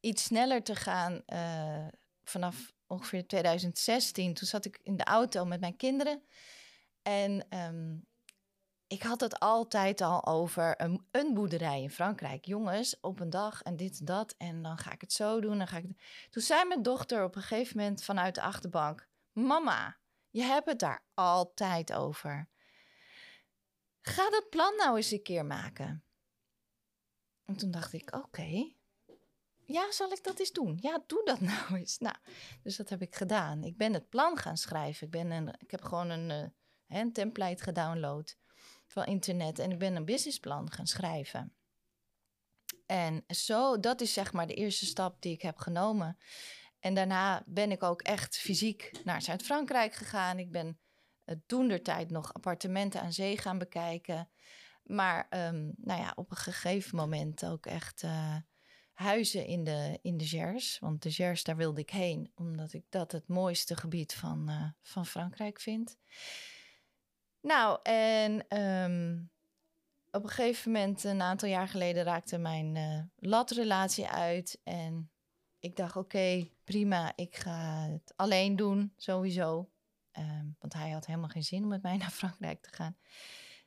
iets 0.00 0.22
sneller 0.22 0.62
te 0.62 0.74
gaan 0.74 1.22
uh, 1.26 1.86
vanaf 2.24 2.72
ongeveer 2.86 3.26
2016. 3.26 4.34
Toen 4.34 4.46
zat 4.46 4.64
ik 4.64 4.80
in 4.82 4.96
de 4.96 5.04
auto 5.04 5.44
met 5.44 5.60
mijn 5.60 5.76
kinderen. 5.76 6.22
En 7.02 7.46
um, 7.58 8.06
ik 8.86 9.02
had 9.02 9.20
het 9.20 9.38
altijd 9.38 10.00
al 10.00 10.26
over 10.26 10.80
een, 10.80 11.06
een, 11.10 11.34
boerderij 11.34 11.82
in 11.82 11.90
Frankrijk. 11.90 12.44
Jongens, 12.44 13.00
op 13.00 13.20
een 13.20 13.30
dag 13.30 13.62
en 13.62 13.76
dit 13.76 13.98
en 13.98 14.04
dat. 14.04 14.34
En 14.38 14.62
dan 14.62 14.78
ga 14.78 14.92
ik 14.92 15.00
het 15.00 15.12
zo 15.12 15.40
doen. 15.40 15.58
Dan 15.58 15.68
ga 15.68 15.76
ik... 15.76 16.26
Toen 16.30 16.42
zei 16.42 16.64
mijn 16.64 16.82
dochter 16.82 17.24
op 17.24 17.36
een 17.36 17.42
gegeven 17.42 17.76
moment 17.76 18.04
vanuit 18.04 18.34
de 18.34 18.42
achterbank... 18.42 19.08
Mama, 19.32 19.96
je 20.30 20.42
hebt 20.42 20.68
het 20.68 20.78
daar 20.78 21.04
altijd 21.14 21.92
over. 21.92 22.48
Ga 24.08 24.30
dat 24.30 24.48
plan 24.50 24.76
nou 24.76 24.96
eens 24.96 25.10
een 25.10 25.22
keer 25.22 25.46
maken. 25.46 26.04
En 27.44 27.56
toen 27.56 27.70
dacht 27.70 27.92
ik, 27.92 28.14
oké. 28.14 28.72
Ja, 29.64 29.92
zal 29.92 30.12
ik 30.12 30.24
dat 30.24 30.38
eens 30.38 30.52
doen? 30.52 30.78
Ja, 30.80 31.02
doe 31.06 31.24
dat 31.24 31.40
nou 31.50 31.76
eens. 31.76 31.98
Nou, 31.98 32.16
dus 32.62 32.76
dat 32.76 32.88
heb 32.88 33.02
ik 33.02 33.16
gedaan. 33.16 33.64
Ik 33.64 33.76
ben 33.76 33.92
het 33.92 34.08
plan 34.08 34.36
gaan 34.36 34.56
schrijven. 34.56 35.06
Ik, 35.06 35.12
ben 35.12 35.30
een, 35.30 35.48
ik 35.58 35.70
heb 35.70 35.82
gewoon 35.82 36.10
een, 36.10 36.30
uh, 36.30 36.98
een 36.98 37.12
template 37.12 37.62
gedownload. 37.62 38.36
van 38.86 39.04
internet. 39.04 39.58
En 39.58 39.70
ik 39.70 39.78
ben 39.78 39.96
een 39.96 40.04
businessplan 40.04 40.70
gaan 40.70 40.86
schrijven. 40.86 41.52
En 42.86 43.24
zo, 43.26 43.80
dat 43.80 44.00
is 44.00 44.12
zeg 44.12 44.32
maar 44.32 44.46
de 44.46 44.54
eerste 44.54 44.86
stap 44.86 45.22
die 45.22 45.32
ik 45.32 45.42
heb 45.42 45.58
genomen. 45.58 46.18
En 46.80 46.94
daarna 46.94 47.42
ben 47.46 47.70
ik 47.70 47.82
ook 47.82 48.02
echt 48.02 48.36
fysiek 48.36 48.92
naar 49.04 49.22
Zuid-Frankrijk 49.22 49.94
gegaan. 49.94 50.38
Ik 50.38 50.52
ben 50.52 50.78
toen 51.46 51.68
der 51.68 51.82
tijd 51.82 52.10
nog 52.10 52.34
appartementen 52.34 53.00
aan 53.00 53.12
zee 53.12 53.38
gaan 53.38 53.58
bekijken. 53.58 54.28
Maar 54.82 55.26
um, 55.30 55.72
nou 55.76 56.00
ja, 56.00 56.12
op 56.14 56.30
een 56.30 56.36
gegeven 56.36 56.96
moment 56.96 57.46
ook 57.46 57.66
echt 57.66 58.02
uh, 58.02 58.36
huizen 58.92 59.46
in 59.46 59.64
de, 59.64 59.98
in 60.02 60.16
de 60.16 60.26
Gers. 60.26 60.78
Want 60.78 61.02
de 61.02 61.10
Gers, 61.10 61.44
daar 61.44 61.56
wilde 61.56 61.80
ik 61.80 61.90
heen, 61.90 62.32
omdat 62.34 62.72
ik 62.72 62.84
dat 62.88 63.12
het 63.12 63.28
mooiste 63.28 63.76
gebied 63.76 64.14
van, 64.14 64.50
uh, 64.50 64.70
van 64.82 65.06
Frankrijk 65.06 65.60
vind. 65.60 65.96
Nou, 67.40 67.78
en 67.82 68.58
um, 68.58 69.30
op 70.10 70.22
een 70.22 70.28
gegeven 70.28 70.72
moment, 70.72 71.04
een 71.04 71.22
aantal 71.22 71.48
jaar 71.48 71.68
geleden, 71.68 72.04
raakte 72.04 72.38
mijn 72.38 72.74
uh, 72.74 73.00
latrelatie 73.16 74.08
uit. 74.08 74.60
En 74.64 75.10
ik 75.58 75.76
dacht, 75.76 75.96
oké, 75.96 76.50
prima, 76.64 77.12
ik 77.16 77.36
ga 77.36 77.88
het 77.90 78.12
alleen 78.16 78.56
doen, 78.56 78.92
sowieso. 78.96 79.70
Um, 80.18 80.56
want 80.58 80.72
hij 80.72 80.90
had 80.90 81.06
helemaal 81.06 81.28
geen 81.28 81.44
zin 81.44 81.62
om 81.62 81.68
met 81.68 81.82
mij 81.82 81.96
naar 81.96 82.10
Frankrijk 82.22 82.62
te 82.62 82.72
gaan. 82.72 82.96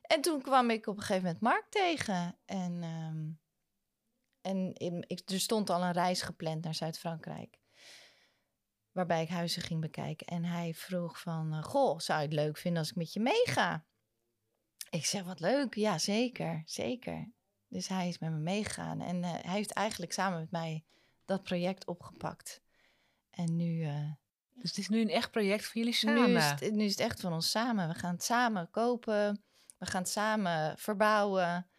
En 0.02 0.22
toen 0.22 0.42
kwam 0.42 0.70
ik 0.70 0.88
op 0.88 0.96
een 0.96 1.02
gegeven 1.02 1.24
moment 1.24 1.42
Mark 1.42 1.66
tegen. 1.70 2.38
En, 2.46 2.84
um, 2.84 3.40
en 4.42 4.74
ik, 5.08 5.30
er 5.30 5.40
stond 5.40 5.70
al 5.70 5.84
een 5.84 5.92
reis 5.92 6.22
gepland 6.22 6.64
naar 6.64 6.76
Zuid-Frankrijk. 6.76 7.60
Waarbij 8.92 9.22
ik 9.22 9.30
huizen 9.30 9.62
ging 9.62 9.82
bekijken. 9.82 10.28
En 10.28 10.44
hij 10.44 10.74
vroeg 10.74 11.20
van, 11.20 11.54
uh, 11.54 11.64
goh, 11.64 12.00
zou 12.00 12.20
je 12.20 12.26
het 12.26 12.36
leuk 12.36 12.58
vinden 12.58 12.80
als 12.80 12.90
ik 12.90 12.96
met 12.96 13.14
je 13.14 13.20
meega? 13.20 13.86
Ik 14.90 15.06
zeg, 15.06 15.24
wat 15.24 15.40
leuk. 15.40 15.76
Ja, 15.76 15.98
zeker, 15.98 16.62
zeker. 16.66 17.32
Dus 17.68 17.88
hij 17.88 18.08
is 18.08 18.20
met 18.20 18.32
me 18.32 18.38
meegegaan. 18.38 19.02
En 19.02 19.24
uh, 19.24 19.32
hij 19.32 19.54
heeft 19.54 19.72
eigenlijk 19.72 20.12
samen 20.12 20.40
met 20.40 20.52
mij 20.52 20.86
dat 21.26 21.44
project 21.44 21.86
opgepakt. 21.86 22.62
En 23.30 23.56
nu... 23.56 23.86
Uh, 23.86 24.12
dus 24.62 24.70
het 24.70 24.78
is 24.78 24.90
nu 24.90 25.02
een 25.02 25.10
echt 25.10 25.32
project 25.32 25.66
voor 25.66 25.78
jullie 25.78 25.94
samen? 25.94 26.30
Nu 26.30 26.38
is, 26.38 26.50
het, 26.50 26.72
nu 26.72 26.84
is 26.84 26.92
het 26.92 27.00
echt 27.00 27.20
van 27.20 27.34
ons 27.34 27.50
samen. 27.50 27.88
We 27.88 27.94
gaan 27.94 28.14
het 28.14 28.24
samen 28.24 28.70
kopen. 28.70 29.44
We 29.78 29.86
gaan 29.86 30.02
het 30.02 30.12
samen 30.12 30.78
verbouwen. 30.78 31.70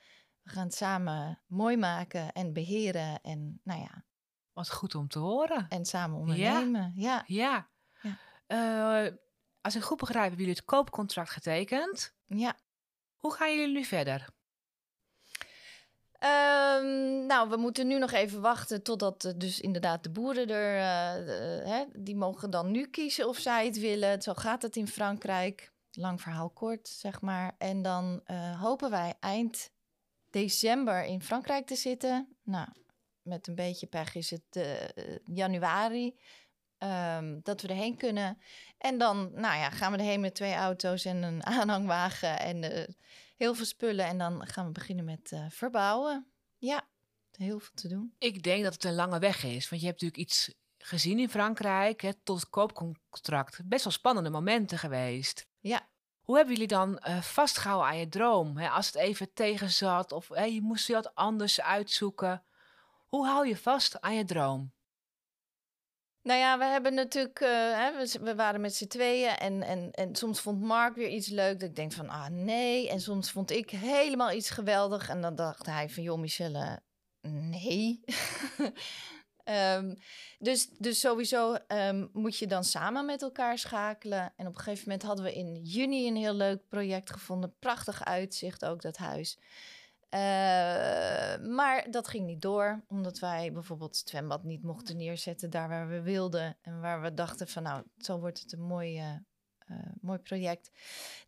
We 0.43 0.51
gaan 0.51 0.65
het 0.65 0.75
samen 0.75 1.43
mooi 1.47 1.77
maken 1.77 2.33
en 2.33 2.53
beheren. 2.53 3.21
En 3.21 3.61
nou 3.65 3.81
ja. 3.81 4.05
Wat 4.53 4.71
goed 4.71 4.95
om 4.95 5.09
te 5.09 5.19
horen. 5.19 5.67
En 5.69 5.85
samen 5.85 6.19
ondernemen. 6.19 6.93
Ja. 6.95 7.25
Ja. 7.27 7.69
ja. 8.01 8.17
ja. 8.49 9.07
Uh, 9.07 9.13
als 9.61 9.77
ik 9.77 9.83
goed 9.83 9.99
begrijp, 9.99 10.29
hebben 10.29 10.41
jullie 10.41 10.55
het 10.55 10.65
koopcontract 10.65 11.31
getekend. 11.31 12.15
Ja. 12.27 12.57
Hoe 13.17 13.33
gaan 13.33 13.57
jullie 13.57 13.75
nu 13.75 13.85
verder? 13.85 14.29
Um, 16.25 17.27
nou, 17.27 17.49
we 17.49 17.57
moeten 17.57 17.87
nu 17.87 17.99
nog 17.99 18.13
even 18.13 18.41
wachten 18.41 18.83
totdat 18.83 19.25
uh, 19.25 19.33
dus 19.37 19.61
inderdaad 19.61 20.03
de 20.03 20.11
boeren 20.11 20.49
er... 20.49 20.77
Uh, 20.77 21.27
de, 21.27 21.63
hè, 21.65 21.85
die 22.03 22.17
mogen 22.17 22.51
dan 22.51 22.71
nu 22.71 22.87
kiezen 22.87 23.29
of 23.29 23.39
zij 23.39 23.67
het 23.67 23.79
willen. 23.79 24.23
Zo 24.23 24.35
gaat 24.35 24.63
het 24.63 24.77
in 24.77 24.89
Frankrijk. 24.89 25.73
Lang 25.93 26.21
verhaal 26.21 26.51
kort, 26.51 26.89
zeg 26.89 27.21
maar. 27.21 27.55
En 27.59 27.83
dan 27.83 28.23
hopen 28.61 28.91
wij 28.91 29.15
eind 29.21 29.71
december 30.31 31.05
in 31.05 31.23
Frankrijk 31.23 31.67
te 31.67 31.77
zitten. 31.77 32.37
Nou, 32.43 32.69
met 33.23 33.47
een 33.47 33.55
beetje 33.55 33.87
pech 33.87 34.15
is 34.15 34.31
het 34.31 34.67
januari. 35.25 36.15
Um, 36.79 37.41
dat 37.43 37.63
we 37.63 37.69
erheen 37.69 37.97
kunnen. 37.97 38.39
En 38.79 38.99
dan 38.99 39.31
nou 39.35 39.57
ja, 39.57 39.71
gaan 39.71 39.93
we 39.93 39.99
erheen 39.99 40.21
met 40.21 40.35
twee 40.35 40.55
auto's 40.55 41.05
en 41.05 41.23
een 41.23 41.47
aanhangwagen 41.59 42.39
en 42.39 42.63
uh, 42.63 42.85
heel 43.43 43.55
veel 43.55 43.65
spullen. 43.65 44.07
En 44.07 44.19
dan 44.19 44.47
gaan 44.47 44.67
we 44.67 44.73
beginnen 44.73 45.05
met 45.05 45.31
uh, 45.33 45.45
verbouwen. 45.49 46.27
Ja, 46.59 46.89
heel 47.31 47.59
veel 47.59 47.75
te 47.75 47.89
doen. 47.89 48.15
Ik 48.19 48.43
denk 48.43 48.63
dat 48.65 48.73
het 48.73 48.85
een 48.85 48.95
lange 48.95 49.19
weg 49.19 49.45
is. 49.45 49.69
Want 49.69 49.83
je 49.83 49.89
hebt 49.89 50.01
natuurlijk 50.03 50.31
iets 50.31 50.55
gezien 50.79 51.19
in 51.19 51.29
Frankrijk, 51.29 52.01
hè, 52.01 52.15
tot 52.15 52.49
koopcontract. 52.49 53.61
Best 53.69 53.85
wel 53.85 53.93
spannende 53.93 54.31
momenten 54.31 54.79
geweest. 54.79 55.47
Ja. 55.61 55.89
Hoe 56.23 56.37
hebben 56.37 56.55
jullie 56.55 56.69
dan 56.69 57.03
uh, 57.09 57.23
vastgehouden 57.23 57.89
aan 57.89 57.99
je 57.99 58.09
droom? 58.09 58.57
Hè, 58.57 58.69
als 58.69 58.87
het 58.87 58.95
even 58.95 59.33
tegen 59.33 59.71
zat 59.71 60.13
of 60.13 60.29
hè, 60.29 60.45
je 60.45 60.63
moest 60.63 60.89
wat 60.89 61.15
anders 61.15 61.61
uitzoeken. 61.61 62.43
Hoe 63.09 63.27
hou 63.27 63.49
je 63.49 63.57
vast 63.57 64.01
aan 64.01 64.15
je 64.15 64.25
droom? 64.25 64.73
Nou 66.23 66.39
ja, 66.39 66.59
we 66.59 66.65
hebben 66.65 66.95
natuurlijk, 66.95 67.41
uh, 67.41 67.49
hè, 67.49 68.07
we, 68.21 68.35
waren 68.35 68.61
met 68.61 68.75
z'n 68.75 68.87
tweeën 68.87 69.37
en, 69.37 69.63
en, 69.63 69.91
en 69.91 70.17
soms 70.17 70.41
vond 70.41 70.61
Mark 70.61 70.95
weer 70.95 71.09
iets 71.09 71.29
leuk. 71.29 71.61
Dat 71.61 71.69
ik 71.69 71.77
denk 71.77 71.93
van, 71.93 72.09
ah 72.09 72.29
nee. 72.29 72.89
En 72.89 73.01
soms 73.01 73.31
vond 73.31 73.51
ik 73.51 73.71
helemaal 73.71 74.33
iets 74.33 74.51
geweldig. 74.51 75.09
En 75.09 75.21
dan 75.21 75.35
dacht 75.35 75.67
hij 75.67 75.89
van, 75.89 76.03
joh 76.03 76.19
Michelle, 76.19 76.81
nee. 77.21 78.05
um, 79.45 79.97
dus, 80.39 80.69
dus 80.79 81.01
sowieso 81.01 81.57
um, 81.69 82.11
moet 82.13 82.39
je 82.39 82.47
dan 82.47 82.65
samen 82.65 83.05
met 83.05 83.23
elkaar 83.23 83.59
schakelen. 83.59 84.33
En 84.37 84.47
op 84.47 84.55
een 84.55 84.61
gegeven 84.61 84.85
moment 84.85 85.03
hadden 85.07 85.25
we 85.25 85.35
in 85.35 85.63
juni 85.63 86.09
een 86.09 86.17
heel 86.17 86.35
leuk 86.35 86.69
project 86.69 87.11
gevonden. 87.11 87.55
Prachtig 87.59 88.05
uitzicht 88.05 88.65
ook, 88.65 88.83
dat 88.83 88.97
huis. 88.97 89.39
Uh, 90.15 90.19
maar 91.55 91.87
dat 91.91 92.09
ging 92.09 92.27
niet 92.27 92.43
door, 92.43 92.85
omdat 92.89 93.19
wij 93.19 93.53
bijvoorbeeld 93.53 93.99
het 93.99 94.09
zwembad 94.09 94.45
niet 94.45 94.63
mochten 94.63 94.97
neerzetten 94.97 95.51
daar 95.51 95.69
waar 95.69 95.89
we 95.89 96.03
wilden. 96.03 96.57
En 96.63 96.81
waar 96.81 97.01
we 97.01 97.15
dachten 97.15 97.49
van 97.49 97.63
nou, 97.63 97.83
zo 97.99 98.19
wordt 98.19 98.41
het 98.41 98.53
een 98.53 98.63
mooi, 98.63 98.99
uh, 98.99 99.15
uh, 99.71 99.87
mooi 100.01 100.19
project. 100.19 100.71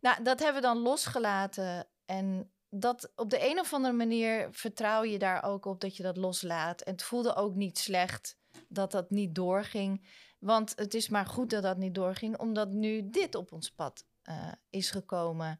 Nou, 0.01 0.23
dat 0.23 0.39
hebben 0.39 0.61
we 0.61 0.67
dan 0.67 0.77
losgelaten. 0.77 1.87
En 2.05 2.51
dat 2.69 3.11
op 3.15 3.29
de 3.29 3.49
een 3.49 3.59
of 3.59 3.73
andere 3.73 3.93
manier 3.93 4.47
vertrouw 4.51 5.03
je 5.03 5.19
daar 5.19 5.43
ook 5.43 5.65
op 5.65 5.81
dat 5.81 5.97
je 5.97 6.03
dat 6.03 6.17
loslaat. 6.17 6.81
En 6.81 6.91
het 6.91 7.03
voelde 7.03 7.35
ook 7.35 7.55
niet 7.55 7.77
slecht 7.77 8.37
dat 8.67 8.91
dat 8.91 9.09
niet 9.09 9.35
doorging. 9.35 10.07
Want 10.39 10.73
het 10.75 10.93
is 10.93 11.09
maar 11.09 11.25
goed 11.25 11.49
dat 11.49 11.63
dat 11.63 11.77
niet 11.77 11.95
doorging, 11.95 12.37
omdat 12.37 12.69
nu 12.69 13.09
dit 13.09 13.35
op 13.35 13.51
ons 13.51 13.71
pad 13.71 14.05
is 14.69 14.91
gekomen 14.91 15.59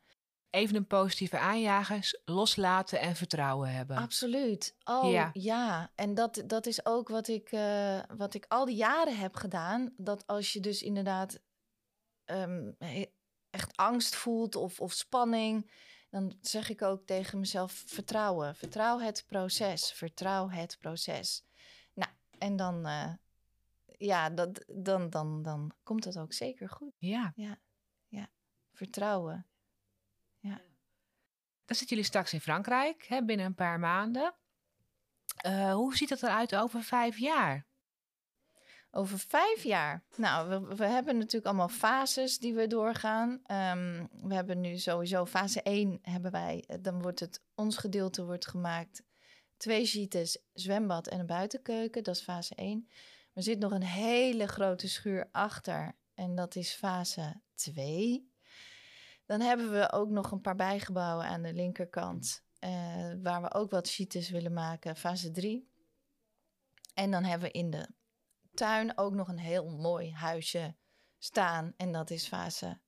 even 0.55 0.75
een 0.75 0.87
positieve 0.87 1.37
aanjagers, 1.37 2.21
loslaten 2.25 2.99
en 2.99 3.15
vertrouwen 3.15 3.73
hebben. 3.73 3.97
Absoluut. 3.97 4.75
Oh 4.83 5.11
ja, 5.11 5.29
ja. 5.33 5.91
en 5.95 6.13
dat, 6.13 6.43
dat 6.45 6.65
is 6.65 6.85
ook 6.85 7.09
wat 7.09 7.27
ik, 7.27 7.51
uh, 7.51 7.99
wat 8.17 8.33
ik 8.33 8.45
al 8.47 8.65
die 8.65 8.75
jaren 8.75 9.17
heb 9.17 9.35
gedaan. 9.35 9.93
Dat 9.97 10.27
als 10.27 10.53
je 10.53 10.59
dus 10.59 10.81
inderdaad 10.81 11.39
um, 12.25 12.75
echt 13.49 13.77
angst 13.77 14.15
voelt 14.15 14.55
of, 14.55 14.79
of 14.79 14.93
spanning, 14.93 15.71
dan 16.09 16.37
zeg 16.41 16.69
ik 16.69 16.81
ook 16.81 17.05
tegen 17.05 17.39
mezelf: 17.39 17.83
vertrouwen. 17.87 18.55
Vertrouw 18.55 18.99
het 18.99 19.23
proces. 19.27 19.91
Vertrouw 19.91 20.49
het 20.49 20.77
proces. 20.79 21.43
Nou, 21.93 22.11
en 22.37 22.55
dan, 22.55 22.87
uh, 22.87 23.13
ja, 23.97 24.29
dat, 24.29 24.65
dan, 24.67 25.09
dan, 25.09 25.41
dan 25.41 25.71
komt 25.83 26.03
het 26.03 26.17
ook 26.17 26.33
zeker 26.33 26.69
goed. 26.69 26.93
Ja. 26.97 27.31
Ja. 27.35 27.59
ja. 28.07 28.29
Vertrouwen. 28.73 29.45
Dan 31.65 31.75
zitten 31.75 31.95
jullie 31.95 32.03
straks 32.03 32.33
in 32.33 32.41
Frankrijk, 32.41 33.05
hè, 33.07 33.23
binnen 33.23 33.45
een 33.45 33.55
paar 33.55 33.79
maanden. 33.79 34.35
Uh, 35.45 35.73
hoe 35.73 35.95
ziet 35.95 36.09
het 36.09 36.23
eruit 36.23 36.55
over 36.55 36.83
vijf 36.83 37.17
jaar? 37.17 37.65
Over 38.91 39.19
vijf 39.19 39.63
jaar? 39.63 40.03
Nou, 40.15 40.65
we, 40.75 40.85
hebben 40.85 41.17
natuurlijk 41.17 41.45
allemaal 41.45 41.69
fases 41.69 42.39
die 42.39 42.53
we 42.53 42.67
doorgaan. 42.67 43.29
Um, 43.29 44.09
we 44.27 44.33
hebben 44.33 44.61
nu 44.61 44.77
sowieso 44.77 45.25
fase 45.25 45.61
1 45.61 45.99
hebben 46.01 46.31
wij. 46.31 46.63
Eh, 46.67 46.77
dan 46.81 47.01
wordt 47.01 47.19
het, 47.19 47.41
ons 47.55 47.77
gedeelte 47.77 48.25
wordt 48.25 48.47
gemaakt. 48.47 49.03
Twee 49.57 49.85
gites, 49.85 50.37
zwembad 50.53 51.07
en 51.07 51.19
een 51.19 51.25
buitenkeuken. 51.25 52.03
Dat 52.03 52.15
is 52.15 52.21
fase 52.21 52.55
1. 52.55 52.89
Er 53.33 53.43
zit 53.43 53.59
nog 53.59 53.71
een 53.71 53.83
hele 53.83 54.47
grote 54.47 54.87
schuur 54.87 55.29
achter. 55.31 55.95
En 56.13 56.35
dat 56.35 56.55
is 56.55 56.73
fase 56.73 57.41
2. 57.55 58.33
Dan 59.25 59.41
hebben 59.41 59.71
we 59.71 59.91
ook 59.91 60.09
nog 60.09 60.31
een 60.31 60.41
paar 60.41 60.55
bijgebouwen 60.55 61.25
aan 61.25 61.41
de 61.41 61.53
linkerkant. 61.53 62.43
Uh, 62.59 62.69
waar 63.21 63.41
we 63.41 63.53
ook 63.53 63.71
wat 63.71 63.87
sheets 63.87 64.29
willen 64.29 64.53
maken, 64.53 64.95
fase 64.95 65.31
3. 65.31 65.69
En 66.93 67.11
dan 67.11 67.23
hebben 67.23 67.47
we 67.47 67.53
in 67.53 67.69
de 67.69 67.87
tuin 68.53 68.97
ook 68.97 69.13
nog 69.13 69.27
een 69.27 69.39
heel 69.39 69.69
mooi 69.69 70.13
huisje 70.13 70.75
staan. 71.17 71.73
En 71.77 71.91
dat 71.91 72.09
is 72.09 72.27
fase 72.27 72.79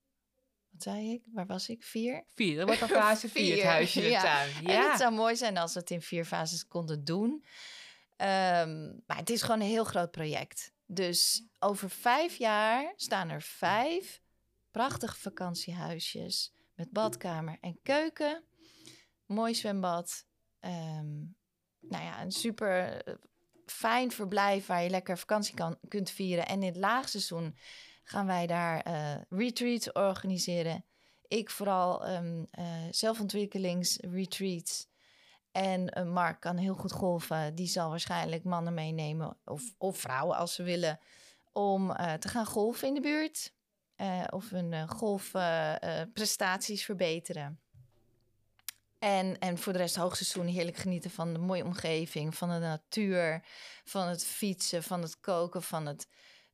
wat 0.78 0.94
zei 0.94 1.14
ik? 1.14 1.24
Waar 1.34 1.46
was 1.46 1.70
ik? 1.70 1.84
Vier? 1.84 2.24
Vier, 2.34 2.56
dat 2.56 2.66
wordt 2.66 2.80
dan 2.80 2.90
fase 3.04 3.30
vier, 3.30 3.56
het 3.56 3.66
huisje 3.66 4.00
in 4.00 4.06
de 4.06 4.12
ja. 4.12 4.22
tuin. 4.22 4.52
Ja. 4.64 4.70
En 4.70 4.90
het 4.90 5.00
zou 5.00 5.14
mooi 5.14 5.36
zijn 5.36 5.58
als 5.58 5.74
we 5.74 5.80
het 5.80 5.92
in 5.92 6.02
vier 6.02 6.26
fases 6.26 6.68
konden 6.68 7.04
doen. 7.04 7.32
Um, 7.32 9.04
maar 9.06 9.18
het 9.18 9.30
is 9.30 9.42
gewoon 9.42 9.60
een 9.60 9.68
heel 9.68 9.84
groot 9.84 10.12
project. 10.12 10.72
Dus 10.86 11.48
over 11.60 11.90
vijf 11.90 12.36
jaar 12.36 12.94
staan 12.96 13.30
er 13.30 13.42
vijf 13.42 14.22
prachtige 14.78 15.16
vakantiehuisjes 15.16 16.54
met 16.76 16.92
badkamer 16.92 17.58
en 17.62 17.80
keuken. 17.84 18.44
Mooi 19.26 19.56
zwembad. 19.56 20.26
Um, 20.60 21.36
nou 21.80 22.04
ja, 22.04 22.22
een 22.22 22.32
super 22.32 23.04
eh, 23.04 23.14
fijn 23.66 24.12
verblijf 24.12 24.66
waar 24.66 24.84
je 24.84 24.90
lekker 24.90 25.18
vakantie 25.18 25.56
kan, 25.56 25.78
kunt 25.88 26.10
vieren. 26.10 26.48
En 26.48 26.62
in 26.62 26.68
het 26.68 26.76
laagseizoen 26.76 27.58
gaan 28.04 28.26
wij 28.26 28.48
daar 28.48 28.88
uh, 28.88 29.16
retreats 29.30 29.92
organiseren 29.92 30.86
Ik 31.28 31.50
vooral 31.50 32.06
ehm 32.06 32.44
eh, 32.52 32.66
zelfontwikkelingsretreats. 32.92 34.88
En 35.52 35.90
eh, 35.90 36.06
Mark 36.06 36.40
kan 36.40 36.58
heel 36.58 36.76
goed 36.76 36.92
golven. 36.92 37.56
Die 37.56 37.68
zal 37.68 37.90
waarschijnlijk 37.90 38.44
mannen 38.44 38.74
meenemen, 38.74 39.38
of, 39.46 39.74
of 39.78 39.98
vrouwen 39.98 40.38
als 40.38 40.54
ze 40.54 40.64
willen, 40.64 41.00
om 41.52 41.92
eh, 41.92 42.14
te 42.14 42.28
gaan 42.28 42.46
golven 42.46 42.88
in 42.88 42.94
de 42.94 43.02
buurt. 43.02 43.56
Eh, 43.98 44.24
of 44.30 44.50
hun 44.50 44.74
eh, 44.74 44.90
golfprestaties 44.90 46.86
verbeteren. 46.86 47.60
En, 49.00 49.40
en 49.40 49.58
voor 49.58 49.74
de 49.74 49.80
rest 49.80 49.96
hoogseizoen 49.96 50.48
heerlijk 50.48 50.78
genieten 50.78 51.12
van 51.12 51.34
de 51.34 51.40
mooie 51.40 51.64
omgeving, 51.64 52.36
van 52.36 52.50
de 52.50 52.60
natuur, 52.60 53.44
van 53.84 54.08
het 54.08 54.26
fietsen, 54.26 54.84
van 54.84 55.02
het 55.02 55.20
koken, 55.20 55.64
van 55.64 55.86
het 55.86 56.08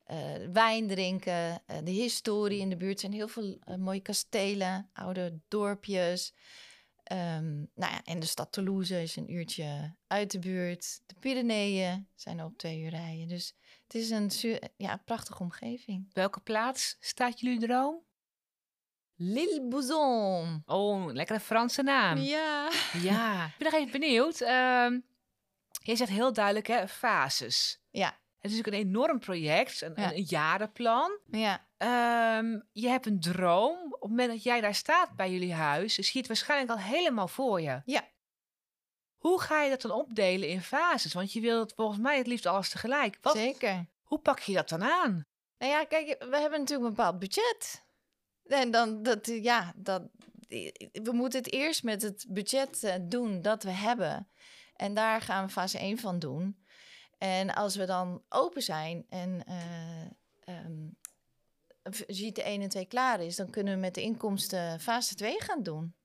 eh, 0.03 0.17
wijn 0.51 0.88
drinken, 0.88 1.62
eh, 1.65 1.77
de 1.83 1.91
historie 1.91 2.59
in 2.59 2.69
de 2.69 2.77
buurt. 2.77 3.00
Zijn 3.00 3.13
heel 3.13 3.27
veel 3.27 3.57
eh, 3.63 3.75
mooie 3.75 4.01
kastelen, 4.01 4.89
oude 4.93 5.39
dorpjes. 5.47 6.33
Ehm, 7.03 7.55
nou 7.57 7.91
ja, 7.93 8.01
en 8.03 8.19
de 8.19 8.25
stad 8.25 8.51
Toulouse 8.51 9.01
is 9.01 9.15
een 9.15 9.31
uurtje 9.31 9.95
uit 10.07 10.31
de 10.31 10.39
buurt. 10.39 11.01
De 11.05 11.15
Pyreneeën 11.19 12.07
zijn 12.15 12.39
er 12.39 12.45
op 12.45 12.57
twee 12.57 12.79
uur 12.81 12.89
rijden. 12.89 13.27
Dus 13.27 13.53
het 13.83 13.95
is 13.95 14.10
een 14.10 14.31
ja, 14.77 14.98
prachtige 15.05 15.43
omgeving. 15.43 16.10
Welke 16.13 16.39
plaats 16.39 16.98
staat 17.00 17.39
jullie 17.39 17.60
droom? 17.60 18.01
Lille 19.15 19.67
Bouzon. 19.67 20.63
Oh, 20.65 21.05
lekkere 21.13 21.39
Franse 21.39 21.81
naam. 21.83 22.17
Ja. 22.17 22.69
Ja, 23.01 23.45
ik 23.45 23.53
ben 23.57 23.72
nog 23.72 23.79
even 23.81 23.91
benieuwd. 24.00 24.41
Ehm 24.41 25.00
je 25.83 25.95
zegt 25.95 26.10
heel 26.12 26.33
duidelijk, 26.33 26.67
hè, 26.67 26.88
fases. 26.88 27.79
Ja, 27.89 28.07
Het 28.39 28.51
is 28.51 28.57
natuurlijk 28.57 28.83
een 28.83 28.89
enorm 28.89 29.19
project, 29.19 29.81
een, 29.81 29.93
Ja. 29.95 30.10
een, 30.12 30.15
een 30.17 30.25
jarenplan. 30.27 31.19
ja, 31.31 31.67
Ehm, 31.83 32.59
je 32.71 32.87
hebt 32.87 33.05
een 33.05 33.19
droom. 33.19 33.93
Op 33.93 34.01
het 34.01 34.09
moment 34.09 34.29
dat 34.29 34.43
jij 34.43 34.61
daar 34.61 34.75
staat 34.75 35.15
bij 35.15 35.31
jullie 35.31 35.53
huis, 35.53 35.93
zie 35.93 36.09
je 36.11 36.17
het 36.17 36.27
waarschijnlijk 36.27 36.71
al 36.71 36.77
helemaal 36.77 37.27
voor 37.27 37.61
je. 37.61 37.81
Ja. 37.85 38.07
Hoe 39.17 39.41
ga 39.41 39.61
je 39.61 39.69
dat 39.69 39.81
dan 39.81 39.91
opdelen 39.91 40.49
in 40.49 40.61
fases? 40.61 41.13
Want 41.13 41.33
je 41.33 41.41
wilt 41.41 41.73
volgens 41.75 41.99
mij 41.99 42.17
het 42.17 42.27
liefst 42.27 42.45
alles 42.45 42.69
tegelijk. 42.69 43.17
Wat, 43.21 43.35
zeker. 43.35 43.85
hoe 44.03 44.19
pak 44.19 44.39
je 44.39 44.53
dat 44.53 44.69
dan 44.69 44.83
aan? 44.83 45.25
Nou 45.57 45.71
ja, 45.71 45.85
kijk, 45.85 46.05
we 46.29 46.37
hebben 46.37 46.59
natuurlijk 46.59 46.89
een 46.89 46.95
bepaald 46.95 47.19
budget. 47.19 47.85
En 48.43 48.71
dan, 48.71 49.03
dat, 49.03 49.25
ja, 49.25 49.73
dat, 49.75 50.03
we 50.91 51.11
moeten 51.11 51.39
het 51.39 51.51
eerst 51.51 51.83
met 51.83 52.01
het 52.01 52.25
budget 52.29 52.83
eh, 52.83 52.95
doen 53.01 53.41
dat 53.41 53.63
we 53.63 53.71
hebben. 53.71 54.29
En 54.75 54.93
daar 54.93 55.21
gaan 55.21 55.45
we 55.45 55.51
fase 55.51 55.77
1 55.77 55.97
van 55.97 56.19
doen. 56.19 56.65
En 57.17 57.53
als 57.53 57.75
we 57.75 57.85
dan 57.85 58.23
open 58.29 58.61
zijn 58.61 59.05
en 59.09 59.43
eh 59.45 60.55
ehm, 60.55 60.87
ziet 62.07 62.35
de 62.35 62.43
1 62.43 62.61
en 62.61 62.69
2 62.69 62.85
klaar 62.85 63.21
is, 63.21 63.35
dan 63.35 63.49
kunnen 63.49 63.73
we 63.73 63.79
met 63.79 63.93
de 63.95 64.01
inkomsten 64.01 64.79
fase 64.79 65.15
2 65.15 65.41
gaan 65.41 65.63
doen. 65.63 65.95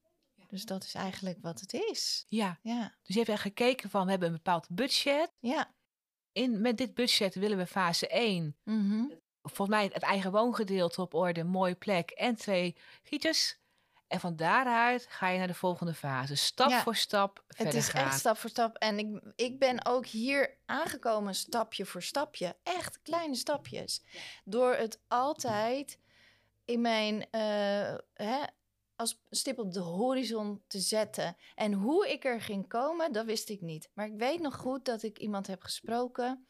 Dus 0.49 0.65
dat 0.65 0.85
is 0.85 0.95
eigenlijk 0.95 1.39
wat 1.41 1.61
het 1.61 1.73
is. 1.73 2.25
Ja, 2.29 2.59
Ja, 2.63 2.95
dus 3.03 3.15
je 3.15 3.19
hebt 3.21 3.29
echt 3.29 3.43
gekeken 3.43 3.91
van, 3.91 4.05
we 4.05 4.11
hebben 4.11 4.29
een 4.29 4.35
bepaald 4.35 4.67
budget. 4.71 5.31
ja. 5.41 5.75
In, 6.33 6.61
met 6.61 6.77
dit 6.79 6.95
budget 6.95 7.35
willen 7.35 7.59
we 7.59 7.67
fase 7.67 8.09
1 8.09 8.57
Mhm. 8.65 9.05
volgens 9.43 9.69
mij 9.69 9.85
het 9.93 10.03
eigen 10.03 10.33
woongedeelte 10.33 11.01
op 11.01 11.15
orde, 11.15 11.45
mooie 11.45 11.75
plek 11.75 12.11
en 12.11 12.35
twee 12.37 12.77
gietjes. 13.03 13.59
En 14.09 14.21
van 14.21 14.37
daaruit 14.37 15.07
ga 15.09 15.29
je 15.29 15.39
naar 15.39 15.47
de 15.47 15.55
volgende 15.55 15.95
fase. 15.95 16.35
Stap 16.37 16.71
Ja. 16.71 16.83
voor 16.83 16.97
stap 16.97 17.45
verder 17.49 17.67
Het 17.67 17.83
is 17.83 17.89
gaan. 17.89 18.05
echt 18.07 18.19
stap 18.19 18.37
voor 18.37 18.51
stap. 18.51 18.77
En 18.77 18.99
ik, 18.99 19.21
ik 19.37 19.59
ben 19.59 19.87
ook 19.87 20.07
hier 20.07 20.59
aangekomen 20.67 21.35
stapje 21.35 21.85
voor 21.87 22.03
stapje. 22.03 22.57
Echt 22.63 23.03
kleine 23.03 23.35
stapjes. 23.35 24.03
Door 24.45 24.75
het 24.75 25.01
altijd 25.09 25.99
in 26.65 26.81
mijn... 26.81 27.31
eh, 27.31 27.95
hè, 28.15 28.39
als 28.97 29.23
stip 29.31 29.59
op 29.59 29.73
de 29.73 29.81
horizon 29.81 30.63
te 30.67 30.79
zetten. 30.79 31.37
En 31.55 31.73
hoe 31.73 32.09
ik 32.13 32.25
er 32.25 32.41
ging 32.41 32.69
komen, 32.69 33.13
dat 33.13 33.25
wist 33.27 33.49
ik 33.49 33.61
niet. 33.61 33.91
Maar 33.95 34.07
ik 34.07 34.17
weet 34.17 34.41
nog 34.41 34.57
goed 34.57 34.85
dat 34.85 35.03
ik 35.03 35.19
iemand 35.19 35.47
heb 35.47 35.63
gesproken... 35.63 36.47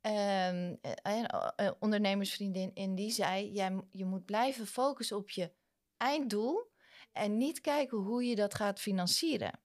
ehm, 0.00 0.74
eh, 0.80 0.92
een 1.02 1.26
eh, 1.26 1.70
ondernemersvriendin 1.78 2.70
en 2.74 2.94
die 2.94 3.10
zei: 3.10 3.50
jij, 3.52 3.80
je 3.90 4.04
moet 4.04 4.24
blijven 4.24 4.66
focussen 4.66 5.16
op 5.16 5.30
je 5.30 5.52
einddoel 5.96 6.74
en 7.16 7.36
niet 7.36 7.60
kijken 7.60 7.98
hoe 7.98 8.24
je 8.24 8.34
dat 8.36 8.54
gaat 8.54 8.80
financieren. 8.80 9.60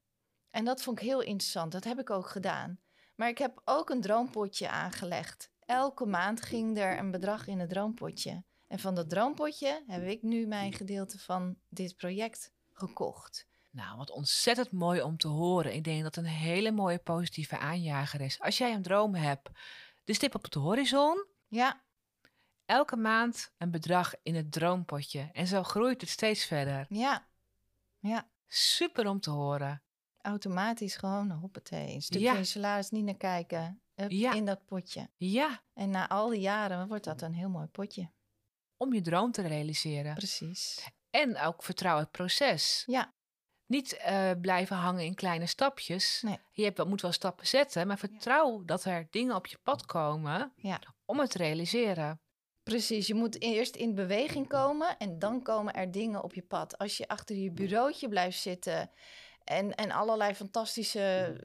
En 0.50 0.66
dat 0.66 0.82
vond 0.82 1.00
ik 1.00 1.06
heel 1.06 1.22
interessant. 1.22 1.72
Dat 1.72 1.84
heb 1.84 2.00
ik 2.00 2.10
ook 2.10 2.28
gedaan. 2.28 2.80
Maar 3.16 3.30
ik 3.30 3.38
heb 3.38 3.62
ook 3.66 3.90
een 3.90 4.02
droompotje 4.02 4.70
aangelegd. 4.70 5.52
Elke 5.60 6.06
maand 6.06 6.42
ging 6.42 6.78
er 6.78 6.98
een 6.98 7.12
bedrag 7.12 7.48
in 7.48 7.60
het 7.60 7.70
droompotje. 7.70 8.44
En 8.68 8.80
van 8.80 8.96
dat 8.96 9.10
droompotje 9.10 9.84
heb 9.88 10.04
ik 10.04 10.22
nu 10.22 10.48
mijn 10.48 10.74
gedeelte 10.74 11.20
van 11.20 11.56
dit 11.70 11.96
project 11.96 12.52
gekocht. 12.72 13.48
Nou, 13.70 13.98
wat 13.98 14.12
ontzettend 14.12 14.72
mooi 14.72 15.02
om 15.02 15.18
te 15.18 15.28
horen. 15.28 15.74
Ik 15.74 15.84
denk 15.84 16.04
dat 16.04 16.16
het 16.16 16.26
een 16.26 16.32
hele 16.32 16.72
mooie 16.72 17.00
positieve 17.00 17.58
aanjager 17.58 18.22
is. 18.22 18.40
Als 18.40 18.58
jij 18.58 18.74
een 18.74 18.82
droom 18.82 19.16
hebt, 19.16 19.50
de 20.04 20.14
stip 20.14 20.36
op 20.36 20.52
de 20.52 20.60
horizon, 20.60 21.26
Ja, 21.48 21.82
elke 22.66 22.96
maand 22.96 23.52
een 23.58 23.72
bedrag 23.72 24.14
in 24.24 24.36
het 24.36 24.52
droompotje. 24.52 25.30
En 25.34 25.48
zo 25.48 25.64
groeit 25.64 26.02
het 26.02 26.10
steeds 26.10 26.46
verder. 26.46 26.86
ja, 26.90 27.28
ja. 28.02 28.30
Super 28.48 29.08
om 29.08 29.20
te 29.20 29.30
horen. 29.30 29.84
Automatisch 30.18 30.96
gewoon, 30.96 31.32
hoppatee. 31.32 31.94
Een 31.94 32.02
stukje 32.02 32.26
Ja. 32.26 32.44
salaris 32.44 32.90
niet 32.90 33.04
naar 33.06 33.16
kijken. 33.18 33.82
Ja. 34.08 34.34
In 34.34 34.46
dat 34.46 34.66
potje. 34.66 35.10
Ja, 35.18 35.64
En 35.74 35.90
na 35.90 36.10
al 36.10 36.30
die 36.30 36.40
jaren 36.40 36.88
wordt 36.88 37.04
dat 37.04 37.22
een 37.22 37.34
heel 37.34 37.50
mooi 37.50 37.68
potje. 37.68 38.12
om 38.78 38.94
je 38.94 39.02
droom 39.02 39.32
te 39.32 39.42
realiseren. 39.42 40.14
Precies. 40.16 40.88
En 41.10 41.38
ook 41.40 41.64
vertrouw 41.64 41.98
het 41.98 42.12
proces. 42.12 42.84
Ja. 42.86 43.14
Niet 43.66 43.94
eh, 43.98 44.32
blijven 44.42 44.76
hangen 44.76 45.06
in 45.06 45.16
kleine 45.16 45.46
stapjes. 45.46 46.22
Nee. 46.22 46.40
Je 46.52 46.64
hebt, 46.64 46.86
moet 46.86 47.02
wel 47.02 47.12
stappen 47.12 47.48
zetten, 47.48 47.88
maar 47.88 47.98
vertrouw 47.98 48.64
dat 48.66 48.84
er 48.86 49.08
dingen 49.10 49.36
op 49.36 49.48
je 49.48 49.58
pad 49.64 49.86
komen 49.86 50.54
Ja. 50.56 50.80
om 51.06 51.20
het 51.20 51.32
te 51.32 51.38
realiseren. 51.38 52.22
Precies, 52.64 53.08
je 53.08 53.14
moet 53.14 53.42
eerst 53.42 53.76
in 53.76 53.96
beweging 53.96 54.48
komen 54.48 54.98
en 54.98 55.20
dan 55.20 55.42
komen 55.42 55.74
er 55.74 55.92
dingen 55.92 56.24
op 56.24 56.34
je 56.34 56.42
pad. 56.42 56.78
Als 56.78 56.98
je 56.98 57.08
achter 57.08 57.36
je 57.36 57.52
bureautje 57.52 58.08
blijft 58.08 58.40
zitten 58.40 58.90
en, 59.44 59.76
en 59.76 59.92
allerlei 59.92 60.36
fantastische 60.36 61.36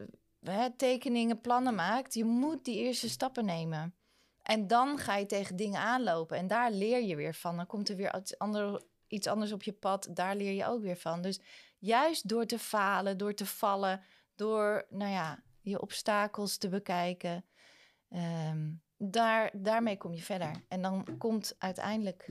hè, 0.40 0.76
tekeningen, 0.76 1.40
plannen 1.40 1.74
maakt, 1.74 2.14
je 2.14 2.24
moet 2.24 2.64
die 2.64 2.76
eerste 2.76 3.08
stappen 3.08 3.44
nemen. 3.44 3.94
En 4.42 4.66
dan 4.66 4.98
ga 4.98 5.16
je 5.16 5.26
tegen 5.26 5.56
dingen 5.56 5.80
aanlopen 5.80 6.36
en 6.36 6.46
daar 6.46 6.70
leer 6.70 7.02
je 7.02 7.16
weer 7.16 7.34
van. 7.34 7.56
Dan 7.56 7.66
komt 7.66 7.88
er 7.88 7.96
weer 7.96 8.16
iets, 8.16 8.38
ander, 8.38 8.82
iets 9.06 9.26
anders 9.26 9.52
op 9.52 9.62
je 9.62 9.72
pad, 9.72 10.08
daar 10.10 10.36
leer 10.36 10.52
je 10.52 10.66
ook 10.66 10.82
weer 10.82 10.96
van. 10.96 11.22
Dus 11.22 11.40
juist 11.78 12.28
door 12.28 12.46
te 12.46 12.58
falen, 12.58 13.18
door 13.18 13.34
te 13.34 13.46
vallen, 13.46 14.02
door 14.34 14.86
nou 14.90 15.10
ja, 15.10 15.42
je 15.60 15.80
obstakels 15.80 16.56
te 16.56 16.68
bekijken, 16.68 17.44
ehm, 18.08 18.72
daar, 18.96 19.50
daarmee 19.52 19.96
kom 19.96 20.12
je 20.14 20.22
verder. 20.22 20.50
En 20.68 20.82
dan 20.82 21.18
komt 21.18 21.54
uiteindelijk 21.58 22.30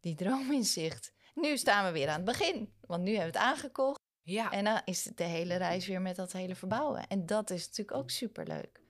die 0.00 0.14
droom 0.14 0.52
in 0.52 0.64
zicht. 0.64 1.12
Nu 1.34 1.56
staan 1.56 1.84
we 1.84 1.92
weer 1.92 2.08
aan 2.08 2.14
het 2.14 2.24
begin, 2.24 2.72
want 2.80 3.02
nu 3.02 3.14
hebben 3.14 3.32
we 3.32 3.38
het 3.38 3.48
aangekocht. 3.48 4.00
Ja, 4.22 4.50
En 4.50 4.64
dan 4.64 4.80
is 4.84 5.04
het 5.04 5.16
de 5.16 5.24
hele 5.24 5.56
reis 5.56 5.86
weer 5.86 6.02
met 6.02 6.16
dat 6.16 6.32
hele 6.32 6.54
verbouwen. 6.54 7.06
En 7.06 7.26
dat 7.26 7.50
is 7.50 7.66
natuurlijk 7.66 7.96
ook 7.96 8.10
superleuk. 8.10 8.80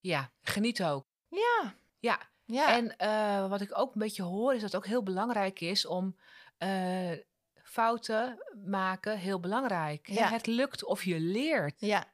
ja, 0.00 0.32
geniet 0.42 0.82
ook. 0.82 1.04
Ja, 1.28 1.74
Ja, 1.98 2.18
ja, 2.44 2.76
en 2.76 2.96
eh, 2.96 3.48
wat 3.48 3.60
ik 3.60 3.78
ook 3.78 3.94
een 3.94 4.00
beetje 4.00 4.22
hoor 4.22 4.54
is 4.54 4.60
dat 4.60 4.72
het 4.72 4.80
ook 4.80 4.86
heel 4.86 5.02
belangrijk 5.02 5.60
is 5.60 5.86
om 5.86 6.16
eh, 6.58 7.12
fouten 7.62 8.38
maken 8.66 9.18
heel 9.18 9.40
belangrijk. 9.40 10.08
Ja. 10.08 10.28
Het 10.28 10.46
lukt 10.46 10.84
of 10.84 11.04
je 11.04 11.20
leert. 11.20 11.80
ja, 11.80 12.12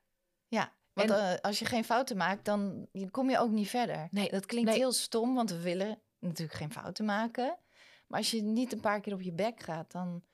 ja. 0.49 0.73
Want 0.99 1.11
En- 1.11 1.35
eh, 1.35 1.41
als 1.41 1.59
je 1.59 1.65
geen 1.65 1.85
fouten 1.85 2.17
maakt, 2.17 2.45
dan 2.45 2.89
kom 3.11 3.31
je 3.31 3.39
ook 3.39 3.51
niet 3.51 3.69
verder. 3.69 4.09
Nee, 4.11 4.31
Dat 4.31 4.47
klinkt 4.47 4.69
nee. 4.71 4.79
heel 4.79 4.93
stom, 4.93 5.35
want 5.35 5.51
we 5.51 5.61
willen 5.61 6.01
natuurlijk 6.19 6.59
geen 6.59 6.73
fouten 6.73 7.05
maken. 7.05 7.59
Maar 8.07 8.19
als 8.19 8.31
je 8.31 8.43
niet 8.43 8.73
een 8.73 8.81
paar 8.81 9.01
keer 9.01 9.13
op 9.13 9.23
je 9.23 9.33
bek 9.33 9.63
gaat, 9.63 9.93
dan, 9.93 10.25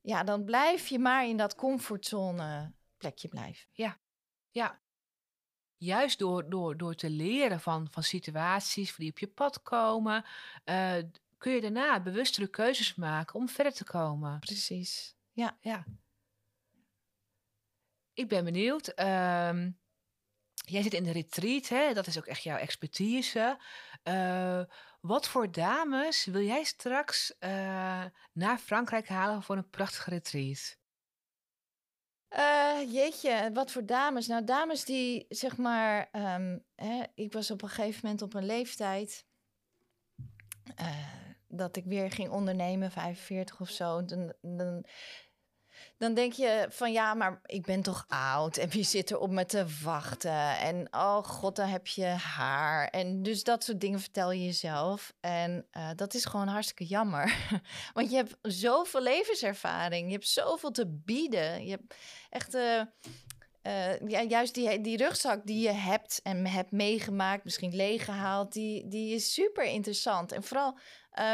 ja, 0.00 0.24
dan 0.24 0.44
blijf 0.44 0.86
je 0.88 0.98
maar 0.98 1.26
in 1.26 1.36
dat 1.36 1.54
comfortzone 1.54 2.72
plekje 2.96 3.28
blijven. 3.28 3.68
Ja. 3.72 4.80
Juist 5.76 6.18
door, 6.18 6.50
door, 6.50 6.76
door 6.76 6.94
te 6.94 7.10
leren 7.10 7.60
van, 7.60 7.86
van 7.90 8.02
situaties 8.02 8.96
die 8.96 9.10
op 9.10 9.18
je 9.18 9.26
pad 9.26 9.62
komen, 9.62 10.24
eh, 10.64 10.94
kun 11.36 11.52
je 11.52 11.60
daarna 11.60 12.00
bewustere 12.00 12.46
keuzes 12.48 12.94
maken 12.94 13.34
om 13.34 13.48
verder 13.48 13.72
te 13.72 13.84
komen. 13.84 14.38
Precies. 14.38 15.16
Ja. 15.32 15.56
Ja. 15.60 15.84
Ik 18.18 18.28
ben 18.28 18.44
benieuwd. 18.44 18.88
ehm, 18.88 19.70
jij 20.54 20.82
zit 20.82 20.94
in 20.94 21.02
de 21.02 21.12
retreat, 21.12 21.68
hè? 21.68 21.92
dat 21.94 22.06
is 22.06 22.18
ook 22.18 22.26
echt 22.26 22.42
jouw 22.42 22.56
expertise. 22.56 23.58
Eh, 24.02 24.62
wat 25.00 25.28
voor 25.28 25.52
dames 25.52 26.24
wil 26.24 26.42
jij 26.42 26.64
straks 26.64 27.38
eh, 27.38 28.04
naar 28.32 28.58
Frankrijk 28.58 29.08
halen 29.08 29.42
voor 29.42 29.56
een 29.56 29.70
prachtige 29.70 30.10
retreat? 30.10 30.78
Eh, 32.28 32.92
jeetje, 32.92 33.50
wat 33.52 33.72
voor 33.72 33.86
dames? 33.86 34.26
Nou, 34.26 34.44
dames 34.44 34.84
die 34.84 35.26
zeg 35.28 35.56
maar. 35.56 36.08
ehm, 36.12 36.58
hè, 36.74 37.02
ik 37.14 37.32
was 37.32 37.50
op 37.50 37.62
een 37.62 37.68
gegeven 37.68 38.00
moment 38.02 38.22
op 38.22 38.34
een 38.34 38.46
leeftijd. 38.46 39.26
dat 41.48 41.76
ik 41.76 41.84
weer 41.84 42.10
ging 42.10 42.30
ondernemen, 42.30 42.90
45 42.90 43.60
of 43.60 43.70
zo. 43.70 44.04
Dan, 44.04 44.34
dan, 44.40 44.84
dan 45.98 46.14
denk 46.14 46.32
je 46.32 46.66
van 46.70 46.92
ja, 46.92 47.14
maar 47.14 47.40
ik 47.44 47.62
ben 47.62 47.82
toch 47.82 48.04
oud 48.08 48.56
en 48.56 48.68
wie 48.68 48.84
zit 48.84 49.10
er 49.10 49.18
op 49.18 49.30
me 49.30 49.46
te 49.46 49.66
wachten? 49.82 50.58
En 50.58 50.88
oh 50.90 51.24
god, 51.24 51.56
dan 51.56 51.68
heb 51.68 51.86
je 51.86 52.04
haar. 52.04 52.88
En 52.88 53.22
dus 53.22 53.44
dat 53.44 53.64
soort 53.64 53.80
dingen 53.80 54.00
vertel 54.00 54.32
je 54.32 54.44
jezelf. 54.44 55.14
En 55.20 55.66
uh, 55.72 55.90
dat 55.96 56.14
is 56.14 56.24
gewoon 56.24 56.48
hartstikke 56.48 56.84
jammer. 56.84 57.36
Want 57.94 58.10
je 58.10 58.16
hebt 58.16 58.36
zoveel 58.42 59.02
levenservaring, 59.02 60.06
je 60.06 60.12
hebt 60.12 60.28
zoveel 60.28 60.70
te 60.70 60.86
bieden. 60.86 61.64
Je 61.64 61.70
hebt 61.70 61.94
echt. 62.30 62.54
Uh, 62.54 62.80
uh, 63.62 64.08
ja, 64.08 64.22
juist 64.22 64.54
die, 64.54 64.80
die 64.80 64.96
rugzak 64.96 65.46
die 65.46 65.60
je 65.60 65.72
hebt 65.72 66.20
en 66.22 66.46
hebt 66.46 66.70
meegemaakt, 66.70 67.44
misschien 67.44 67.76
leeggehaald, 67.76 68.52
die, 68.52 68.88
die 68.88 69.14
is 69.14 69.34
super 69.34 69.64
interessant. 69.64 70.32
En 70.32 70.42
vooral 70.42 70.78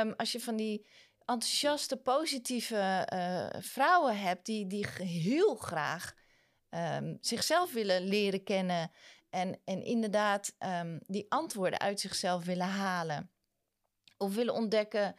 um, 0.00 0.14
als 0.16 0.32
je 0.32 0.40
van 0.40 0.56
die 0.56 0.86
enthousiaste, 1.26 1.96
positieve 1.96 3.08
uh, 3.12 3.60
vrouwen 3.62 4.18
hebt 4.18 4.46
die, 4.46 4.66
die 4.66 4.86
heel 4.98 5.54
graag 5.54 6.14
um, 6.70 7.18
zichzelf 7.20 7.72
willen 7.72 8.02
leren 8.02 8.42
kennen 8.42 8.90
en, 9.30 9.60
en 9.64 9.82
inderdaad 9.82 10.54
um, 10.58 11.00
die 11.06 11.26
antwoorden 11.28 11.78
uit 11.78 12.00
zichzelf 12.00 12.44
willen 12.44 12.66
halen. 12.66 13.30
Of 14.16 14.34
willen 14.34 14.54
ontdekken, 14.54 15.16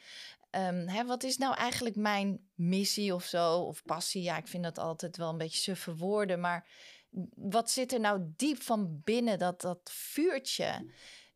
um, 0.51 0.87
hè, 0.87 1.05
wat 1.05 1.23
is 1.23 1.37
nou 1.37 1.55
eigenlijk 1.55 1.95
mijn 1.95 2.49
missie 2.53 3.13
of 3.13 3.23
zo, 3.23 3.59
of 3.59 3.83
passie? 3.83 4.21
Ja, 4.21 4.37
ik 4.37 4.47
vind 4.47 4.63
dat 4.63 4.77
altijd 4.77 5.17
wel 5.17 5.29
een 5.29 5.37
beetje 5.37 5.61
suffe 5.61 5.95
woorden, 5.95 6.39
maar 6.39 6.67
wat 7.35 7.71
zit 7.71 7.93
er 7.93 7.99
nou 7.99 8.19
diep 8.35 8.61
van 8.61 9.01
binnen, 9.03 9.39
dat, 9.39 9.61
dat 9.61 9.91
vuurtje? 9.91 10.91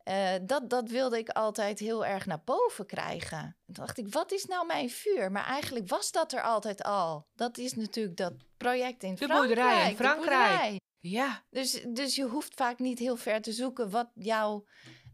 Uh, 0.06 0.32
dat, 0.42 0.70
dat 0.70 0.90
wilde 0.90 1.18
ik 1.18 1.30
altijd 1.30 1.80
heel 1.80 2.06
erg 2.06 2.26
naar 2.26 2.42
boven 2.46 2.86
krijgen. 2.86 3.38
En 3.38 3.74
toen 3.74 3.86
dacht 3.86 3.98
ik, 3.98 4.14
wat 4.14 4.32
is 4.32 4.46
nou 4.46 4.66
mijn 4.66 4.90
vuur? 4.90 5.32
Maar 5.32 5.46
eigenlijk 5.46 5.88
was 5.88 6.12
dat 6.12 6.34
er 6.34 6.42
altijd 6.42 6.84
al. 6.84 7.28
Dat 7.36 7.58
is 7.58 7.76
natuurlijk 7.76 8.18
dat 8.18 8.34
project 8.58 9.04
in 9.04 9.16
de 9.16 9.18
Frankrijk. 9.18 9.48
Boerderij 9.48 9.90
in 9.90 9.96
Frankrijk. 9.96 10.40
Boerderij. 10.40 10.80
Ja. 11.00 11.44
Dus, 11.50 11.86
dus 11.94 12.16
je 12.16 12.24
hoeft 12.24 12.54
vaak 12.54 12.80
niet 12.80 13.00
heel 13.00 13.16
ver 13.16 13.42
te 13.42 13.52
zoeken 13.52 13.90
wat 13.90 14.10
jouw, 14.14 14.66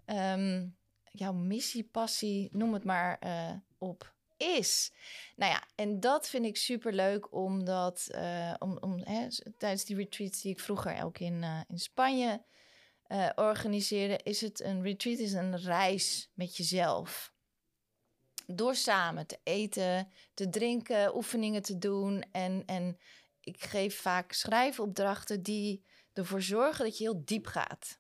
um, 0.05 0.77
jouw 1.11 1.33
missie, 1.33 1.83
passie, 1.83 2.49
noem 2.51 2.73
het 2.73 2.83
maar, 2.83 3.19
uh, 3.25 3.51
op 3.77 4.13
is. 4.37 4.91
Nou 5.35 5.51
ja, 5.51 5.63
en 5.75 5.99
dat 5.99 6.29
vind 6.29 6.45
ik 6.45 6.57
super 6.57 6.93
leuk, 6.93 7.33
omdat 7.33 8.07
uh, 8.11 8.53
om, 8.59 8.77
om, 8.79 9.01
hè, 9.03 9.27
tijdens 9.57 9.85
die 9.85 9.95
retreats 9.95 10.41
die 10.41 10.51
ik 10.51 10.59
vroeger 10.59 11.03
ook 11.03 11.19
in, 11.19 11.45
in 11.67 11.79
Spanje 11.79 12.43
uh, 13.07 13.29
organiseren, 13.35 14.23
is 14.23 14.41
het 14.41 14.61
een 14.61 14.81
retreat, 14.81 15.19
is 15.19 15.33
een 15.33 15.57
reis 15.57 16.29
met 16.33 16.57
jezelf. 16.57 17.33
Door 18.47 18.75
samen 18.75 19.27
te 19.27 19.39
eten, 19.43 20.11
te 20.33 20.49
drinken, 20.49 21.15
oefeningen 21.15 21.61
te 21.61 21.77
doen. 21.77 22.25
En, 22.31 22.63
en 22.65 22.97
ik 23.39 23.63
geef 23.63 24.01
vaak 24.01 24.31
schrijfopdrachten 24.31 25.43
die 25.43 25.83
ervoor 26.13 26.41
zorgen 26.41 26.85
dat 26.85 26.97
je 26.97 27.03
heel 27.03 27.25
diep 27.25 27.45
gaat. 27.45 27.99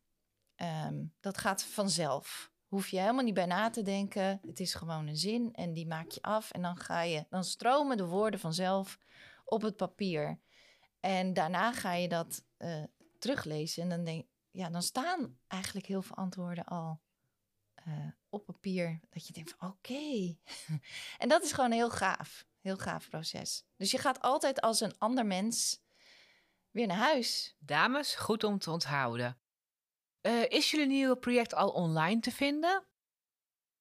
Um, 0.87 1.13
dat 1.19 1.37
gaat 1.37 1.63
vanzelf. 1.63 2.51
Hoef 2.67 2.87
je 2.87 2.99
helemaal 2.99 3.23
niet 3.23 3.33
bij 3.33 3.45
na 3.45 3.69
te 3.69 3.81
denken. 3.81 4.39
Het 4.47 4.59
is 4.59 4.73
gewoon 4.73 5.07
een 5.07 5.17
zin 5.17 5.53
en 5.53 5.73
die 5.73 5.87
maak 5.87 6.11
je 6.11 6.21
af. 6.21 6.51
En 6.51 6.61
dan 6.61 6.77
ga 6.77 7.01
je, 7.01 7.25
dan 7.29 7.43
stromen 7.43 7.97
de 7.97 8.05
woorden 8.05 8.39
vanzelf 8.39 8.99
op 9.45 9.61
het 9.61 9.75
papier. 9.75 10.39
En 10.99 11.33
daarna 11.33 11.73
ga 11.73 11.93
je 11.93 12.07
dat 12.07 12.43
uh, 12.57 12.83
teruglezen. 13.19 13.83
En 13.83 13.89
dan 13.89 14.03
denk 14.03 14.25
ja, 14.55 14.69
dan 14.69 14.81
staan 14.81 15.37
eigenlijk 15.47 15.85
heel 15.85 16.01
veel 16.01 16.15
antwoorden 16.15 16.65
al 16.65 17.01
uh, 17.87 18.07
op 18.29 18.45
papier. 18.45 18.99
Dat 19.09 19.27
je 19.27 19.33
denkt 19.33 19.55
van 19.57 19.69
oké. 19.69 19.91
Okay. 19.91 20.39
en 21.21 21.29
dat 21.29 21.43
is 21.43 21.51
gewoon 21.51 21.71
heel 21.71 21.89
gaaf. 21.89 22.45
Heel 22.61 22.77
gaaf 22.77 23.09
proces. 23.09 23.65
Dus 23.75 23.91
je 23.91 23.97
gaat 23.97 24.21
altijd 24.21 24.61
als 24.61 24.79
een 24.79 24.97
ander 24.97 25.25
mens 25.25 25.81
weer 26.71 26.87
naar 26.87 26.97
huis. 26.97 27.55
Dames, 27.59 28.15
goed 28.15 28.43
om 28.43 28.59
te 28.59 28.71
onthouden. 28.71 29.37
Uh, 30.21 30.49
is 30.49 30.71
jullie 30.71 30.87
nieuwe 30.87 31.17
project 31.17 31.53
al 31.53 31.69
online 31.69 32.19
te 32.19 32.31
vinden? 32.31 32.83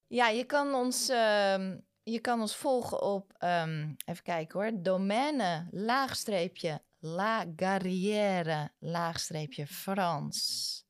Ja, 0.06 0.28
je 0.28 0.44
kan 0.44 0.74
ons, 0.74 1.10
uh, 1.10 1.72
je 2.02 2.18
kan 2.20 2.40
ons 2.40 2.56
volgen 2.56 3.02
op, 3.02 3.32
um, 3.38 3.96
even 4.04 4.22
kijken 4.22 4.60
hoor, 4.60 4.82
domaine 4.82 5.68
laagstreepje 5.70 6.82
La 7.06 7.44
Garrière, 7.56 8.72
laagstreepje 8.78 9.66
Frans, 9.66 10.84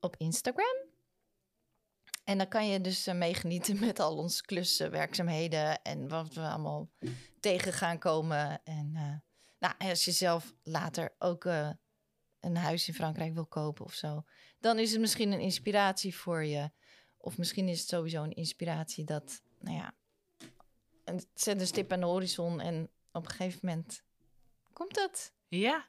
op 0.00 0.16
Instagram. 0.16 0.86
En 2.24 2.38
dan 2.38 2.48
kan 2.48 2.68
je 2.68 2.80
dus 2.80 3.08
uh, 3.08 3.14
meegenieten 3.14 3.80
met 3.80 4.00
al 4.00 4.16
onze 4.16 4.42
klussen, 4.42 4.90
werkzaamheden 4.90 5.82
en 5.82 6.08
wat 6.08 6.34
we 6.34 6.40
allemaal 6.40 6.90
tegen 7.40 7.72
gaan 7.72 7.98
komen. 7.98 8.62
En 8.64 8.90
uh, 8.94 9.14
nou, 9.58 9.90
als 9.90 10.04
je 10.04 10.10
zelf 10.10 10.54
later 10.62 11.14
ook 11.18 11.44
uh, 11.44 11.70
een 12.40 12.56
huis 12.56 12.88
in 12.88 12.94
Frankrijk 12.94 13.34
wil 13.34 13.46
kopen 13.46 13.84
of 13.84 13.94
zo, 13.94 14.24
dan 14.60 14.78
is 14.78 14.92
het 14.92 15.00
misschien 15.00 15.32
een 15.32 15.40
inspiratie 15.40 16.16
voor 16.16 16.44
je. 16.44 16.70
Of 17.16 17.38
misschien 17.38 17.68
is 17.68 17.80
het 17.80 17.88
sowieso 17.88 18.22
een 18.22 18.34
inspiratie 18.34 19.04
dat, 19.04 19.42
nou 19.58 19.76
ja, 19.76 19.94
zet 21.34 21.60
een 21.60 21.66
stip 21.66 21.92
aan 21.92 22.00
de 22.00 22.06
horizon 22.06 22.60
en 22.60 22.90
op 23.12 23.24
een 23.24 23.30
gegeven 23.30 23.60
moment 23.62 24.02
komt 24.72 24.94
dat. 24.94 25.32
Ja. 25.58 25.88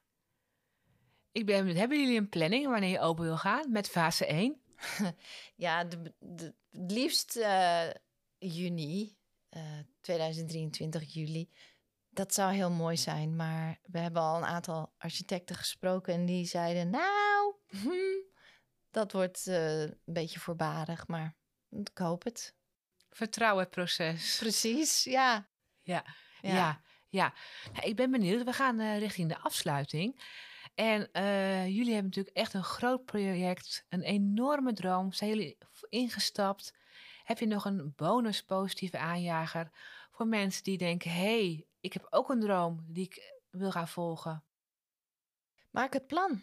Ik 1.32 1.46
ben, 1.46 1.76
hebben 1.76 2.00
jullie 2.00 2.18
een 2.18 2.30
planning 2.30 2.68
wanneer 2.68 2.90
je 2.90 3.00
open 3.00 3.24
wil 3.24 3.38
gaan 3.38 3.72
met 3.72 3.90
fase 3.90 4.26
1? 4.26 4.62
ja, 5.56 5.84
de, 5.84 6.14
de, 6.20 6.56
het 6.70 6.92
liefst 6.92 7.38
uh, 7.38 7.90
juni, 8.38 9.18
uh, 9.50 9.80
2023 10.02 11.14
juli. 11.14 11.50
Dat 12.10 12.34
zou 12.34 12.54
heel 12.54 12.72
mooi 12.72 12.98
zijn, 12.98 13.36
maar 13.36 13.80
we 13.84 14.00
hebben 14.00 14.22
al 14.22 14.38
een 14.38 14.46
aantal 14.46 14.94
architecten 14.98 15.56
gesproken 15.56 16.14
en 16.14 16.26
die 16.26 16.46
zeiden, 16.46 16.90
nou, 16.90 17.56
hm, 17.68 18.22
dat 18.92 19.12
wordt 19.12 19.48
uh, 19.48 19.82
een 19.82 20.00
beetje 20.06 20.40
voorbarig, 20.40 21.08
maar 21.08 21.36
ik 21.70 21.98
hoop 21.98 22.24
het. 22.24 22.56
Vertrouw 23.10 23.58
het 23.58 23.70
proces. 23.70 24.38
Precies, 24.38 25.04
ja. 25.04 25.50
Ja, 25.82 26.06
ja. 26.42 26.54
ja. 26.54 26.82
Ja, 27.14 27.34
ik 27.82 27.96
ben 27.96 28.12
benieuwd. 28.12 28.44
We 28.44 28.54
gaan 28.54 28.80
uh, 28.80 29.00
richting 29.00 29.30
de 29.30 29.38
afsluiting. 29.38 30.22
En 30.76 31.10
uh, 31.14 31.66
jullie 31.66 31.94
hebben 31.94 32.04
natuurlijk 32.04 32.36
echt 32.36 32.54
een 32.54 32.64
groot 32.64 33.06
project, 33.06 33.86
een 33.90 34.02
enorme 34.02 34.74
droom. 34.74 35.12
Zijn 35.12 35.30
jullie 35.30 35.58
ingestapt? 35.90 36.74
Heb 37.24 37.40
je 37.40 37.46
nog 37.46 37.66
een 37.66 37.94
bonus 37.96 38.44
positieve 38.44 38.98
aanjager 38.98 39.70
voor 40.12 40.28
mensen 40.28 40.64
die 40.64 40.78
denken: 40.78 41.12
hé, 41.12 41.18
hey, 41.18 41.66
ik 41.80 41.94
heb 41.94 42.08
ook 42.10 42.30
een 42.30 42.40
droom 42.40 42.86
die 42.88 43.06
ik 43.06 43.42
wil 43.50 43.72
gaan 43.72 43.88
volgen? 43.88 44.44
Maak 45.70 45.94
het 45.94 46.08
plan. 46.08 46.42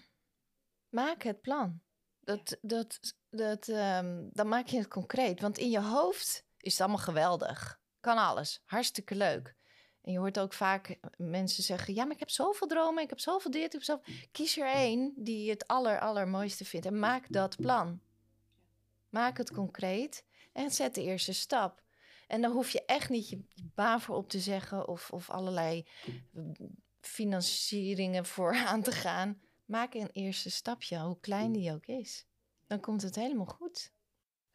Maak 0.89 1.23
het 1.23 1.41
plan. 1.41 1.81
Dat, 2.21 2.59
dat, 2.61 3.15
dat, 3.31 3.69
um, 3.69 4.29
dan 4.33 4.49
maak 4.49 4.67
je 4.67 4.79
het 4.79 4.89
concreet. 4.89 5.41
Want 5.41 5.59
in 5.59 5.71
je 5.71 5.81
hoofd 5.81 6.45
is 6.57 6.73
het 6.73 6.81
allemaal 6.81 7.05
geweldig. 7.05 7.81
Kan 8.01 8.19
alles. 8.19 8.63
Hartstikke 8.65 9.15
leuk. 9.15 9.59
En 10.03 10.13
je 10.13 10.19
hoort 10.19 10.39
ook 10.39 10.53
vaak 10.53 10.99
mensen 11.17 11.63
zeggen: 11.63 11.95
Ja, 11.95 12.05
maar 12.05 12.13
ik 12.13 12.19
heb 12.19 12.31
zoveel 12.31 12.67
dromen, 12.67 13.03
ik 13.03 13.11
heb 13.11 13.21
zoveel 13.21 13.51
dit, 13.51 13.65
ik 13.65 13.73
heb 13.73 13.83
zoveel. 13.83 14.15
Kies 14.33 14.59
er 14.59 14.67
één 14.67 15.13
die 15.17 15.45
je 15.45 15.51
het 15.51 15.67
aller, 15.67 16.01
allermooiste 16.01 16.65
vindt 16.65 16.87
en 16.87 16.99
maak 16.99 17.27
dat 17.29 17.57
plan. 17.57 18.01
Maak 19.09 19.37
het 19.37 19.53
concreet 19.53 20.25
en 20.53 20.71
zet 20.71 20.95
de 20.95 21.03
eerste 21.03 21.33
stap. 21.33 21.83
En 22.27 22.41
dan 22.41 22.53
hoef 22.53 22.71
je 22.71 22.85
echt 22.85 23.09
niet 23.09 23.29
je 23.29 23.43
baan 23.75 24.01
voor 24.01 24.17
op 24.17 24.29
te 24.29 24.41
zeggen 24.41 24.89
of, 24.89 25.11
of 25.11 25.31
allerlei 25.31 25.87
financieringen 27.01 28.27
voor 28.35 28.55
aan 28.57 28.83
te 28.83 28.93
gaan. 28.93 29.41
Maak 29.65 29.95
een 29.95 30.11
eerste 30.13 30.51
stapje, 30.51 30.99
hoe 30.99 31.21
klein 31.21 31.53
die 31.53 31.73
ook 31.73 31.87
is. 31.87 32.27
Dan 32.67 32.81
komt 32.81 33.03
het 33.03 33.15
helemaal 33.15 33.47
goed. 33.47 33.93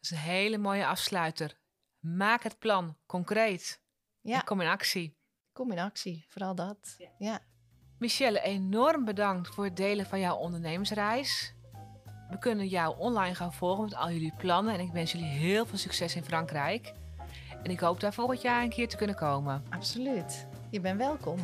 is 0.00 0.10
een 0.10 0.16
hele 0.16 0.58
mooie 0.58 0.86
afsluiter. 0.86 1.58
Maak 1.98 2.42
het 2.42 2.58
plan 2.58 2.96
concreet. 3.06 3.80
Ja. 4.20 4.34
En 4.34 4.44
kom 4.44 4.60
in 4.60 4.68
actie. 4.68 5.16
Kom 5.56 5.72
in 5.72 5.78
actie, 5.78 6.24
vooral 6.28 6.54
dat. 6.54 6.94
Ja. 6.98 7.08
ja. 7.18 7.40
Michelle, 7.98 8.40
enorm 8.40 9.04
bedankt 9.04 9.48
voor 9.48 9.64
het 9.64 9.76
delen 9.76 10.06
van 10.06 10.20
jouw 10.20 10.36
ondernemersreis. 10.36 11.54
We 12.30 12.38
kunnen 12.38 12.66
jou 12.66 12.98
online 12.98 13.34
gaan 13.34 13.52
volgen 13.52 13.84
met 13.84 13.94
al 13.94 14.10
jullie 14.10 14.32
plannen. 14.38 14.74
En 14.74 14.80
ik 14.80 14.92
wens 14.92 15.12
jullie 15.12 15.26
heel 15.26 15.66
veel 15.66 15.78
succes 15.78 16.16
in 16.16 16.24
Frankrijk. 16.24 16.92
En 17.62 17.70
ik 17.70 17.80
hoop 17.80 18.00
daar 18.00 18.12
volgend 18.12 18.42
jaar 18.42 18.62
een 18.62 18.68
keer 18.68 18.88
te 18.88 18.96
kunnen 18.96 19.16
komen. 19.16 19.64
Absoluut. 19.70 20.46
Je 20.70 20.80
bent 20.80 20.98
welkom. 20.98 21.38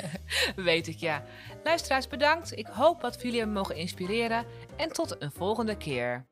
Weet 0.56 0.86
ik, 0.86 0.96
ja. 0.96 1.24
Luisteraars, 1.64 2.08
bedankt. 2.08 2.56
Ik 2.56 2.66
hoop 2.66 3.00
dat 3.00 3.16
we 3.16 3.22
jullie 3.22 3.38
hebben 3.38 3.56
mogen 3.56 3.76
inspireren. 3.76 4.44
En 4.76 4.92
tot 4.92 5.22
een 5.22 5.32
volgende 5.32 5.76
keer. 5.76 6.26